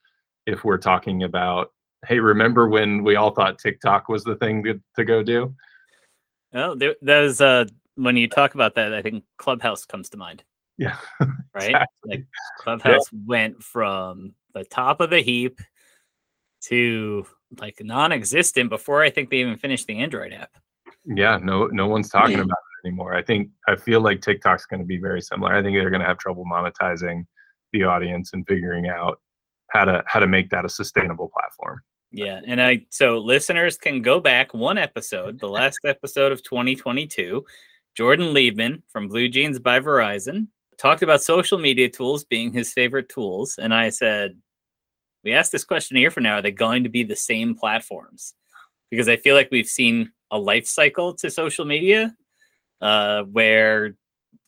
if 0.45 0.63
we're 0.63 0.77
talking 0.77 1.23
about 1.23 1.71
hey, 2.07 2.19
remember 2.19 2.69
when 2.69 3.03
we 3.03 3.15
all 3.15 3.31
thought 3.31 3.59
TikTok 3.59 4.09
was 4.09 4.23
the 4.23 4.35
thing 4.35 4.63
to, 4.63 4.79
to 4.95 5.03
go 5.03 5.23
do? 5.23 5.53
Well, 6.53 6.75
there, 6.77 6.95
uh, 7.05 7.65
when 7.95 8.17
you 8.17 8.27
talk 8.27 8.55
about 8.55 8.75
that, 8.75 8.93
I 8.93 9.01
think 9.01 9.23
Clubhouse 9.37 9.85
comes 9.85 10.09
to 10.09 10.17
mind, 10.17 10.43
Yeah. 10.79 10.95
right? 11.53 11.69
Exactly. 11.69 12.09
Like 12.09 12.25
Clubhouse 12.57 13.05
went 13.11 13.61
from 13.61 14.33
the 14.53 14.63
top 14.63 15.01
of 15.01 15.09
the 15.09 15.19
heap 15.19 15.59
to 16.61 17.25
like 17.59 17.83
non-existent 17.83 18.69
before 18.69 19.03
I 19.03 19.09
think 19.09 19.29
they 19.29 19.37
even 19.37 19.57
finished 19.57 19.87
the 19.87 19.99
Android 19.99 20.33
app. 20.33 20.51
Yeah, 21.05 21.37
no 21.41 21.67
no 21.67 21.87
one's 21.87 22.09
talking 22.09 22.39
about 22.39 22.57
it 22.57 22.87
anymore. 22.87 23.13
I 23.13 23.21
think 23.21 23.49
I 23.67 23.75
feel 23.75 24.01
like 24.01 24.21
TikTok's 24.21 24.65
going 24.65 24.79
to 24.79 24.85
be 24.85 24.97
very 24.97 25.21
similar. 25.21 25.53
I 25.53 25.61
think 25.61 25.75
they're 25.75 25.89
going 25.89 26.01
to 26.01 26.07
have 26.07 26.17
trouble 26.17 26.45
monetizing 26.45 27.25
the 27.73 27.83
audience 27.83 28.31
and 28.33 28.47
figuring 28.47 28.87
out 28.87 29.19
how 29.69 29.85
to 29.85 30.03
how 30.07 30.19
to 30.19 30.27
make 30.27 30.49
that 30.51 30.65
a 30.65 30.69
sustainable 30.69 31.29
platform. 31.29 31.81
Yeah, 32.11 32.41
and 32.45 32.61
I 32.61 32.85
so 32.89 33.19
listeners 33.19 33.77
can 33.77 34.01
go 34.01 34.19
back 34.19 34.53
one 34.53 34.77
episode, 34.77 35.39
the 35.39 35.47
last 35.49 35.79
episode 35.85 36.31
of 36.31 36.41
2022. 36.43 37.45
Jordan 37.95 38.33
Liebman 38.33 38.83
from 38.87 39.07
Blue 39.07 39.27
Jeans 39.27 39.59
by 39.59 39.79
Verizon 39.79 40.47
talked 40.79 41.03
about 41.03 41.21
social 41.21 41.57
media 41.57 41.89
tools 41.89 42.23
being 42.23 42.51
his 42.51 42.73
favorite 42.73 43.09
tools, 43.09 43.59
and 43.61 43.73
I 43.73 43.89
said, 43.89 44.39
we 45.23 45.33
asked 45.33 45.51
this 45.51 45.65
question 45.65 45.97
a 45.97 45.99
year 45.99 46.11
from 46.11 46.23
now: 46.23 46.35
Are 46.35 46.41
they 46.41 46.51
going 46.51 46.83
to 46.83 46.89
be 46.89 47.03
the 47.03 47.15
same 47.15 47.53
platforms? 47.53 48.33
Because 48.89 49.09
I 49.09 49.17
feel 49.17 49.35
like 49.35 49.49
we've 49.51 49.67
seen 49.67 50.11
a 50.31 50.39
life 50.39 50.65
cycle 50.65 51.13
to 51.15 51.29
social 51.29 51.65
media, 51.65 52.15
uh, 52.81 53.23
where 53.23 53.95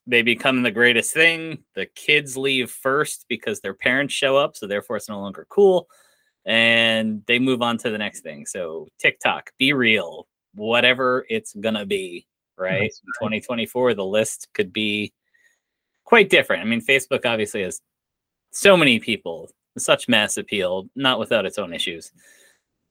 they 0.07 0.21
become 0.21 0.63
the 0.63 0.71
greatest 0.71 1.13
thing. 1.13 1.63
The 1.75 1.85
kids 1.85 2.37
leave 2.37 2.71
first 2.71 3.25
because 3.29 3.59
their 3.59 3.73
parents 3.73 4.13
show 4.13 4.37
up, 4.37 4.55
so 4.55 4.65
therefore 4.65 4.95
it's 4.95 5.09
no 5.09 5.19
longer 5.19 5.45
cool 5.49 5.87
and 6.45 7.23
they 7.27 7.39
move 7.39 7.61
on 7.61 7.77
to 7.79 7.89
the 7.89 7.97
next 7.97 8.21
thing. 8.21 8.45
So 8.45 8.87
TikTok, 8.99 9.51
BeReal, 9.61 10.23
whatever 10.55 11.25
it's 11.29 11.53
gonna 11.53 11.85
be, 11.85 12.27
right? 12.57 12.81
That's 12.81 13.01
2024, 13.19 13.93
the 13.93 14.05
list 14.05 14.47
could 14.53 14.73
be 14.73 15.13
quite 16.11 16.29
different. 16.29 16.61
I 16.61 16.65
mean, 16.65 16.81
Facebook 16.81 17.25
obviously 17.25 17.63
has 17.63 17.81
so 18.51 18.75
many 18.75 18.99
people, 18.99 19.49
such 19.77 20.09
mass 20.09 20.35
appeal, 20.35 20.89
not 20.93 21.19
without 21.19 21.45
its 21.45 21.57
own 21.57 21.73
issues. 21.73 22.11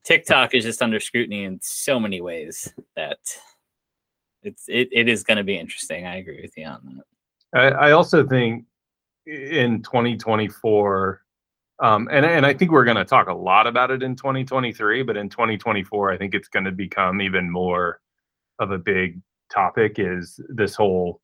TikTok 0.03 0.55
is 0.55 0.63
just 0.63 0.81
under 0.81 0.99
scrutiny 0.99 1.43
in 1.43 1.59
so 1.61 1.99
many 1.99 2.19
ways 2.19 2.73
that 2.95 3.19
it's 4.41 4.65
it, 4.67 4.89
it 4.91 5.07
is 5.07 5.23
going 5.23 5.37
to 5.37 5.43
be 5.43 5.55
interesting. 5.55 6.07
I 6.07 6.15
agree 6.15 6.41
with 6.41 6.57
you 6.57 6.65
on 6.65 7.03
that. 7.53 7.77
I, 7.79 7.89
I 7.89 7.91
also 7.91 8.25
think 8.25 8.65
in 9.27 9.83
2024, 9.83 11.21
um, 11.77 12.09
and 12.11 12.25
and 12.25 12.43
I 12.43 12.55
think 12.55 12.71
we're 12.71 12.85
going 12.85 12.97
to 12.97 13.05
talk 13.05 13.27
a 13.27 13.33
lot 13.33 13.67
about 13.67 13.91
it 13.91 14.01
in 14.01 14.15
2023, 14.15 15.03
but 15.03 15.15
in 15.15 15.29
2024, 15.29 16.11
I 16.11 16.17
think 16.17 16.33
it's 16.33 16.47
going 16.47 16.65
to 16.65 16.71
become 16.71 17.21
even 17.21 17.51
more 17.51 18.01
of 18.57 18.71
a 18.71 18.79
big 18.79 19.21
topic. 19.51 19.99
Is 19.99 20.39
this 20.49 20.73
whole 20.73 21.20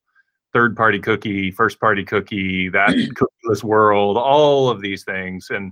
third 0.57 0.75
party 0.75 0.97
cookie, 0.97 1.51
first 1.51 1.79
party 1.79 2.03
cookie, 2.03 2.67
that 2.69 2.89
cookieless 3.45 3.63
world, 3.63 4.17
all 4.17 4.69
of 4.69 4.81
these 4.81 5.03
things, 5.03 5.51
and 5.51 5.71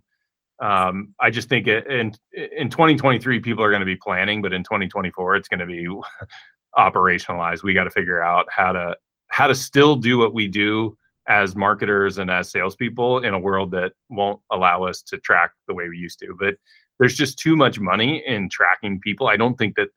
um, 0.62 1.16
I 1.20 1.32
just 1.32 1.50
think 1.50 1.66
it, 1.66 1.88
in 1.88 2.14
in 2.34 2.70
2023 2.70 3.40
people 3.40 3.64
are 3.64 3.72
going 3.72 3.80
to 3.80 3.86
be 3.86 3.96
planning, 3.96 4.44
but 4.44 4.54
in 4.54 4.64
2024 4.64 5.38
it's 5.38 5.48
going 5.48 5.60
to 5.60 5.66
be 5.66 5.88
operationalized. 6.78 7.64
We 7.64 7.74
got 7.74 7.86
to 7.86 7.90
figure 7.90 8.22
out 8.22 8.46
how 8.56 8.74
to 8.74 8.96
how 9.30 9.48
to 9.48 9.56
still 9.56 9.96
do 9.96 10.20
what 10.20 10.36
we 10.36 10.48
do 10.48 10.96
as 11.28 11.56
marketers 11.56 12.20
and 12.20 12.30
as 12.30 12.52
salespeople 12.52 13.24
in 13.24 13.34
a 13.34 13.40
world 13.40 13.72
that 13.72 13.94
won't 14.10 14.40
allow 14.52 14.84
us 14.84 15.02
to 15.02 15.18
track 15.18 15.50
the 15.68 15.74
way 15.74 15.90
we 15.90 15.98
used 15.98 16.20
to. 16.20 16.36
But 16.40 16.58
there's 17.00 17.16
just 17.16 17.40
too 17.40 17.56
much 17.56 17.80
money 17.80 18.24
in 18.28 18.50
tracking 18.50 19.00
people. 19.00 19.28
I 19.28 19.36
don't 19.36 19.58
think 19.58 19.76
that 19.78 19.90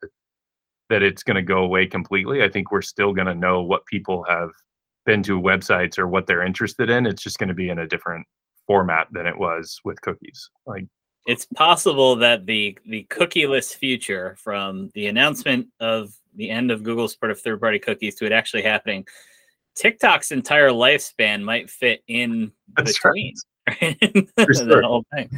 that 0.89 1.03
it's 1.03 1.21
going 1.21 1.35
to 1.35 1.43
go 1.43 1.59
away 1.59 1.85
completely. 1.85 2.41
I 2.41 2.49
think 2.49 2.71
we're 2.71 2.81
still 2.81 3.13
going 3.13 3.27
to 3.27 3.35
know 3.35 3.61
what 3.61 3.85
people 3.85 4.23
have 4.27 4.49
been 5.09 5.23
to 5.23 5.41
websites 5.41 5.97
or 5.97 6.07
what 6.07 6.27
they're 6.27 6.45
interested 6.45 6.87
in. 6.87 7.07
It's 7.07 7.23
just 7.23 7.39
going 7.39 7.47
to 7.47 7.55
be 7.55 7.69
in 7.69 7.79
a 7.79 7.87
different 7.87 8.27
format 8.67 9.07
than 9.11 9.25
it 9.25 9.35
was 9.35 9.81
with 9.83 9.99
cookies. 10.01 10.51
Like 10.67 10.85
it's 11.25 11.47
possible 11.55 12.15
that 12.17 12.45
the 12.45 12.77
the 12.85 13.07
cookieless 13.09 13.75
future 13.75 14.35
from 14.37 14.91
the 14.93 15.07
announcement 15.07 15.67
of 15.79 16.13
the 16.35 16.51
end 16.51 16.69
of 16.69 16.83
Google's 16.83 17.13
support 17.13 17.31
of 17.31 17.41
third 17.41 17.59
party 17.59 17.79
cookies 17.79 18.13
to 18.15 18.27
it 18.27 18.31
actually 18.31 18.61
happening, 18.61 19.03
TikTok's 19.75 20.31
entire 20.31 20.69
lifespan 20.69 21.41
might 21.41 21.71
fit 21.71 22.03
in 22.07 22.51
That's 22.77 22.93
between. 22.93 23.33
Right. 23.81 23.97
right? 24.37 24.55
Sure. 24.55 24.81
whole 24.81 25.05
thing. 25.13 25.29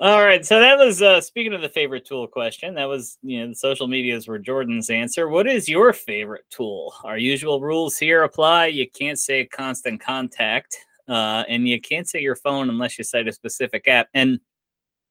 All 0.00 0.24
right, 0.24 0.44
so 0.44 0.60
that 0.60 0.78
was 0.78 1.02
uh, 1.02 1.20
speaking 1.20 1.54
of 1.54 1.62
the 1.62 1.68
favorite 1.68 2.04
tool 2.04 2.26
question. 2.26 2.74
That 2.74 2.88
was 2.88 3.18
you 3.22 3.40
know 3.40 3.48
the 3.48 3.54
social 3.54 3.86
medias 3.86 4.28
were 4.28 4.38
Jordan's 4.38 4.90
answer. 4.90 5.28
What 5.28 5.46
is 5.46 5.68
your 5.68 5.92
favorite 5.92 6.44
tool? 6.50 6.94
Our 7.04 7.18
usual 7.18 7.60
rules 7.60 7.96
here 7.96 8.22
apply. 8.22 8.66
You 8.66 8.90
can't 8.90 9.18
say 9.18 9.46
constant 9.46 10.00
contact. 10.00 10.76
Uh, 11.08 11.44
and 11.48 11.68
you 11.68 11.80
can't 11.80 12.08
say 12.08 12.20
your 12.20 12.34
phone 12.34 12.68
unless 12.68 12.98
you 12.98 13.04
cite 13.04 13.28
a 13.28 13.32
specific 13.32 13.86
app. 13.86 14.08
And 14.12 14.40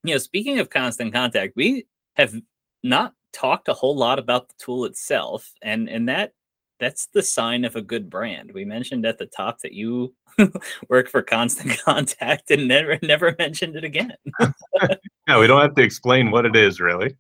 you 0.04 0.14
know, 0.14 0.18
speaking 0.18 0.60
of 0.60 0.70
constant 0.70 1.14
contact, 1.14 1.54
we 1.56 1.88
have 2.16 2.36
not 2.84 3.14
talked 3.34 3.68
a 3.70 3.74
whole 3.74 3.96
lot 3.96 4.20
about 4.20 4.48
the 4.48 4.56
tool 4.58 4.86
itself, 4.86 5.52
and 5.62 5.90
and 5.90 6.10
that 6.10 6.34
that's 6.80 7.08
the 7.08 7.22
sign 7.22 7.64
of 7.66 7.76
a 7.76 7.82
good 7.82 8.10
brand. 8.10 8.52
We 8.54 8.66
mentioned 8.66 9.06
at 9.06 9.18
the 9.18 9.26
top 9.26 9.62
that 9.62 9.74
you 9.74 10.14
work 10.90 11.10
for 11.10 11.22
Constant 11.22 11.80
Contact 11.86 12.52
and 12.52 12.68
never 12.68 13.00
never 13.02 13.36
mentioned 13.38 13.76
it 13.76 13.84
again. 13.84 14.14
yeah, 14.40 15.40
we 15.40 15.48
don't 15.48 15.62
have 15.62 15.76
to 15.76 15.84
explain 15.84 16.32
what 16.32 16.46
it 16.46 16.56
is 16.56 16.80
really. 16.80 17.16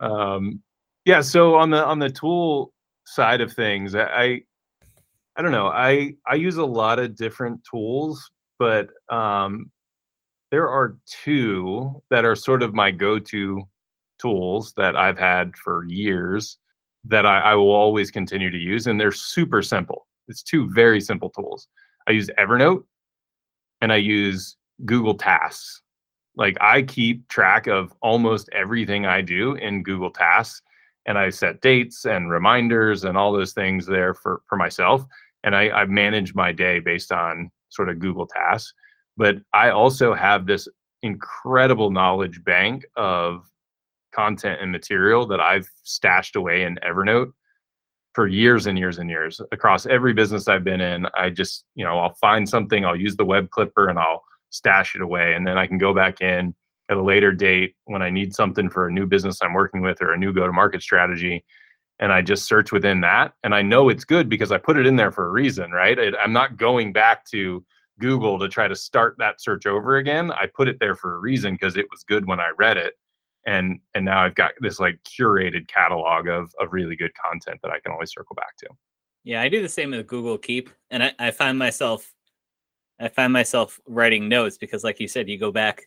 Um, 0.00 0.62
yeah, 1.04 1.20
so 1.20 1.54
on 1.54 1.70
the 1.70 1.84
on 1.84 1.98
the 1.98 2.10
tool 2.10 2.72
side 3.06 3.40
of 3.40 3.52
things, 3.52 3.94
I 3.94 4.42
I 5.36 5.42
don't 5.42 5.52
know. 5.52 5.68
I 5.68 6.14
I 6.26 6.34
use 6.34 6.56
a 6.56 6.64
lot 6.64 6.98
of 6.98 7.16
different 7.16 7.60
tools, 7.68 8.30
but 8.58 8.88
um, 9.08 9.70
there 10.50 10.68
are 10.68 10.96
two 11.24 12.02
that 12.10 12.24
are 12.24 12.36
sort 12.36 12.62
of 12.62 12.74
my 12.74 12.90
go-to 12.90 13.62
tools 14.20 14.72
that 14.76 14.96
I've 14.96 15.18
had 15.18 15.56
for 15.56 15.84
years 15.86 16.58
that 17.08 17.26
I, 17.26 17.40
I 17.40 17.54
will 17.54 17.72
always 17.72 18.10
continue 18.10 18.50
to 18.50 18.58
use, 18.58 18.86
and 18.86 19.00
they're 19.00 19.12
super 19.12 19.62
simple. 19.62 20.06
It's 20.28 20.42
two 20.42 20.70
very 20.70 21.00
simple 21.00 21.30
tools. 21.30 21.68
I 22.06 22.12
use 22.12 22.30
Evernote 22.38 22.84
and 23.80 23.92
I 23.92 23.96
use 23.96 24.56
Google 24.84 25.14
Tasks. 25.14 25.82
Like 26.36 26.56
I 26.60 26.82
keep 26.82 27.26
track 27.28 27.66
of 27.66 27.92
almost 28.00 28.48
everything 28.52 29.06
I 29.06 29.22
do 29.22 29.54
in 29.54 29.82
Google 29.82 30.10
Tasks 30.10 30.62
and 31.06 31.18
I 31.18 31.30
set 31.30 31.60
dates 31.62 32.04
and 32.04 32.30
reminders 32.30 33.04
and 33.04 33.16
all 33.16 33.32
those 33.32 33.52
things 33.52 33.86
there 33.86 34.14
for 34.14 34.42
for 34.46 34.56
myself 34.56 35.04
and 35.44 35.54
I, 35.54 35.70
I 35.70 35.84
manage 35.86 36.34
my 36.34 36.52
day 36.52 36.80
based 36.80 37.12
on 37.12 37.50
sort 37.68 37.88
of 37.88 37.98
Google 37.98 38.26
Tasks. 38.26 38.72
But 39.16 39.36
I 39.52 39.70
also 39.70 40.14
have 40.14 40.46
this 40.46 40.68
incredible 41.02 41.90
knowledge 41.90 42.42
bank 42.44 42.84
of 42.96 43.48
content 44.18 44.58
and 44.60 44.72
material 44.72 45.26
that 45.28 45.38
I've 45.38 45.70
stashed 45.84 46.34
away 46.34 46.64
in 46.64 46.76
Evernote 46.84 47.30
for 48.14 48.26
years 48.26 48.66
and 48.66 48.76
years 48.76 48.98
and 48.98 49.08
years 49.08 49.40
across 49.52 49.86
every 49.86 50.12
business 50.12 50.48
I've 50.48 50.64
been 50.64 50.80
in. 50.80 51.06
I 51.14 51.30
just, 51.30 51.64
you 51.76 51.84
know, 51.84 52.00
I'll 52.00 52.14
find 52.14 52.48
something, 52.48 52.84
I'll 52.84 52.96
use 52.96 53.14
the 53.14 53.24
web 53.24 53.50
clipper 53.50 53.88
and 53.88 53.96
I'll 53.96 54.24
stash 54.50 54.96
it 54.96 55.02
away. 55.02 55.34
And 55.34 55.46
then 55.46 55.56
I 55.56 55.68
can 55.68 55.78
go 55.78 55.94
back 55.94 56.20
in 56.20 56.52
at 56.90 56.96
a 56.96 57.02
later 57.02 57.30
date 57.30 57.76
when 57.84 58.02
I 58.02 58.10
need 58.10 58.34
something 58.34 58.68
for 58.68 58.88
a 58.88 58.92
new 58.92 59.06
business 59.06 59.40
I'm 59.40 59.52
working 59.52 59.82
with 59.82 60.02
or 60.02 60.12
a 60.12 60.18
new 60.18 60.32
go 60.32 60.46
to 60.46 60.52
market 60.52 60.82
strategy 60.82 61.44
and 62.00 62.12
I 62.12 62.22
just 62.22 62.46
search 62.46 62.72
within 62.72 63.00
that. 63.02 63.34
And 63.44 63.54
I 63.54 63.62
know 63.62 63.88
it's 63.88 64.04
good 64.04 64.28
because 64.28 64.50
I 64.50 64.58
put 64.58 64.78
it 64.78 64.86
in 64.86 64.96
there 64.96 65.12
for 65.12 65.26
a 65.26 65.30
reason, 65.30 65.70
right? 65.70 65.96
I'm 66.20 66.32
not 66.32 66.56
going 66.56 66.92
back 66.92 67.24
to 67.26 67.64
Google 68.00 68.38
to 68.40 68.48
try 68.48 68.66
to 68.66 68.74
start 68.74 69.14
that 69.18 69.40
search 69.40 69.66
over 69.66 69.96
again. 69.96 70.32
I 70.32 70.46
put 70.46 70.66
it 70.66 70.80
there 70.80 70.96
for 70.96 71.14
a 71.14 71.18
reason 71.18 71.54
because 71.54 71.76
it 71.76 71.86
was 71.90 72.02
good 72.02 72.26
when 72.26 72.40
I 72.40 72.50
read 72.58 72.78
it. 72.78 72.94
And 73.48 73.80
and 73.94 74.04
now 74.04 74.20
I've 74.20 74.34
got 74.34 74.52
this 74.60 74.78
like 74.78 74.98
curated 75.04 75.66
catalog 75.68 76.28
of 76.28 76.54
of 76.60 76.72
really 76.72 76.96
good 76.96 77.12
content 77.14 77.58
that 77.62 77.70
I 77.70 77.80
can 77.80 77.92
always 77.92 78.12
circle 78.12 78.36
back 78.36 78.56
to. 78.58 78.68
Yeah, 79.24 79.40
I 79.40 79.48
do 79.48 79.62
the 79.62 79.68
same 79.68 79.92
with 79.92 80.06
Google 80.06 80.36
Keep. 80.36 80.68
And 80.90 81.02
I, 81.02 81.12
I 81.18 81.30
find 81.30 81.58
myself 81.58 82.12
I 83.00 83.08
find 83.08 83.32
myself 83.32 83.80
writing 83.86 84.28
notes 84.28 84.58
because 84.58 84.84
like 84.84 85.00
you 85.00 85.08
said, 85.08 85.30
you 85.30 85.38
go 85.38 85.50
back 85.50 85.82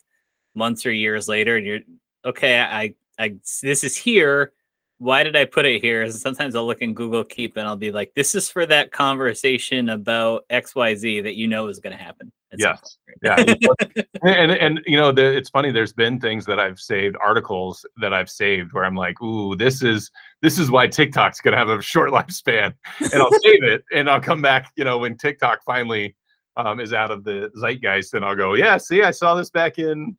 months 0.55 0.87
or 0.87 0.91
years 0.91 1.27
later 1.27 1.57
and 1.57 1.65
you're 1.65 1.81
okay, 2.25 2.59
I 2.59 2.95
I 3.19 3.35
this 3.61 3.83
is 3.83 3.95
here 3.95 4.53
why 4.97 5.23
did 5.23 5.35
I 5.35 5.45
put 5.45 5.65
it 5.65 5.81
here? 5.81 6.09
Sometimes 6.11 6.55
I'll 6.55 6.67
look 6.67 6.83
in 6.83 6.93
Google 6.93 7.23
Keep 7.23 7.57
and 7.57 7.67
I'll 7.67 7.75
be 7.75 7.91
like, 7.91 8.13
this 8.15 8.35
is 8.35 8.51
for 8.51 8.67
that 8.67 8.91
conversation 8.91 9.89
about 9.89 10.47
XYZ 10.49 11.23
that 11.23 11.35
you 11.35 11.47
know 11.47 11.69
is 11.69 11.79
going 11.79 11.97
to 11.97 12.03
happen. 12.03 12.31
Yes. 12.57 12.97
yeah. 13.23 13.35
and, 14.23 14.51
and, 14.51 14.81
you 14.85 14.97
know, 14.97 15.11
the, 15.11 15.25
it's 15.25 15.49
funny. 15.49 15.71
There's 15.71 15.93
been 15.93 16.19
things 16.19 16.45
that 16.45 16.59
I've 16.59 16.79
saved, 16.79 17.15
articles 17.23 17.85
that 17.97 18.13
I've 18.13 18.29
saved 18.29 18.73
where 18.73 18.83
I'm 18.83 18.95
like, 18.95 19.21
ooh, 19.21 19.55
this 19.55 19.83
is, 19.83 20.11
this 20.41 20.59
is 20.59 20.69
why 20.69 20.87
TikTok's 20.87 21.39
to 21.41 21.55
have 21.55 21.69
a 21.69 21.81
short 21.81 22.11
lifespan. 22.11 22.73
And 22.99 23.21
I'll 23.21 23.31
save 23.31 23.63
it 23.63 23.83
and 23.93 24.09
I'll 24.09 24.21
come 24.21 24.41
back, 24.41 24.71
you 24.75 24.83
know, 24.83 24.97
when 24.97 25.17
TikTok 25.17 25.63
finally 25.65 26.15
um, 26.57 26.79
is 26.79 26.93
out 26.93 27.11
of 27.11 27.23
the 27.23 27.49
zeitgeist 27.55 28.13
and 28.13 28.25
I'll 28.25 28.35
go, 28.35 28.53
yeah, 28.55 28.77
see, 28.77 29.03
I 29.03 29.11
saw 29.11 29.35
this 29.35 29.49
back 29.49 29.79
in 29.79 30.15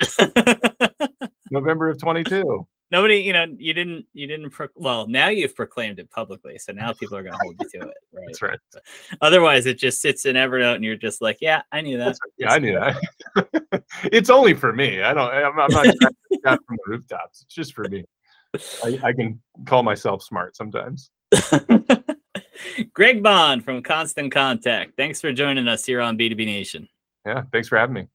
November 1.51 1.90
of 1.90 1.99
22 1.99 2.66
nobody 2.93 3.17
you 3.17 3.33
know 3.33 3.47
you 3.59 3.73
didn't 3.73 4.07
you 4.13 4.27
didn't 4.29 4.51
pro- 4.51 4.69
well 4.77 5.09
now 5.09 5.29
you've 5.29 5.57
proclaimed 5.57 5.99
it 5.99 6.09
publicly 6.11 6.59
so 6.59 6.73
now 6.73 6.93
people 6.93 7.17
are 7.17 7.23
going 7.23 7.33
to 7.33 7.39
hold 7.43 7.57
you 7.59 7.69
to 7.81 7.89
it 7.89 7.95
right 8.13 8.27
that's 8.27 8.43
right? 8.43 8.59
but 8.73 8.83
otherwise 9.21 9.67
it 9.67 9.79
just 9.79 10.01
sits 10.01 10.27
in 10.27 10.37
evernote 10.37 10.77
and 10.77 10.85
you're 10.85 10.95
just 10.95 11.23
like 11.23 11.39
yeah 11.41 11.63
i 11.73 11.81
knew 11.81 11.97
that. 11.99 12.09
Right. 12.09 12.19
yeah 12.39 12.53
i 12.53 12.59
knew 12.59 12.79
that. 12.79 13.83
It's 14.05 14.31
only 14.31 14.55
for 14.55 14.73
me. 14.73 15.03
I 15.03 15.15
don't 15.15 15.31
i'm, 15.33 15.59
I'm 15.59 15.71
not 16.45 16.61
from 16.67 16.77
the 16.85 16.93
rooftops. 16.93 17.43
It's 17.43 17.55
just 17.55 17.75
for 17.75 17.89
me. 17.89 18.05
I, 18.85 18.99
I 19.03 19.13
can 19.13 19.41
call 19.65 19.83
myself 19.83 20.23
smart 20.23 20.57
sometimes. 20.57 21.11
Greg 22.93 23.23
bond 23.23 23.65
from 23.65 23.83
constant 23.83 24.33
contact. 24.33 24.93
Thanks 24.97 25.21
for 25.21 25.33
joining 25.33 25.67
us 25.69 25.85
here 25.87 26.01
on 26.01 26.19
b2b 26.19 26.45
nation. 26.45 26.89
Yeah 27.27 27.43
thanks 27.53 27.69
for 27.69 27.79
having 27.79 27.95
me 27.95 28.07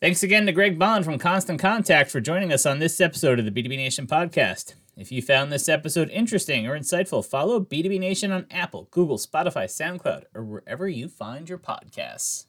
Thanks 0.00 0.22
again 0.22 0.46
to 0.46 0.52
Greg 0.52 0.78
Bond 0.78 1.04
from 1.04 1.18
Constant 1.18 1.60
Contact 1.60 2.10
for 2.10 2.22
joining 2.22 2.54
us 2.54 2.64
on 2.64 2.78
this 2.78 3.02
episode 3.02 3.38
of 3.38 3.44
the 3.44 3.50
B2B 3.50 3.76
Nation 3.76 4.06
podcast. 4.06 4.72
If 4.96 5.12
you 5.12 5.20
found 5.20 5.52
this 5.52 5.68
episode 5.68 6.08
interesting 6.08 6.66
or 6.66 6.74
insightful, 6.74 7.22
follow 7.22 7.60
B2B 7.60 8.00
Nation 8.00 8.32
on 8.32 8.46
Apple, 8.50 8.88
Google, 8.90 9.18
Spotify, 9.18 9.64
SoundCloud, 9.66 10.24
or 10.34 10.42
wherever 10.42 10.88
you 10.88 11.06
find 11.06 11.50
your 11.50 11.58
podcasts. 11.58 12.46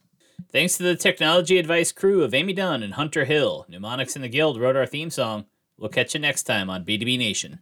Thanks 0.50 0.78
to 0.78 0.84
the 0.84 0.96
technology 0.96 1.58
advice 1.58 1.92
crew 1.92 2.24
of 2.24 2.34
Amy 2.34 2.54
Dunn 2.54 2.84
and 2.84 2.94
Hunter 2.94 3.26
Hill. 3.26 3.66
Mnemonics 3.68 4.16
in 4.16 4.22
the 4.22 4.30
Guild 4.30 4.58
wrote 4.58 4.78
our 4.78 4.86
theme 4.86 5.10
song. 5.10 5.44
We'll 5.78 5.90
catch 5.90 6.14
you 6.14 6.22
next 6.22 6.44
time 6.44 6.70
on 6.70 6.86
B2B 6.86 7.18
Nation. 7.18 7.60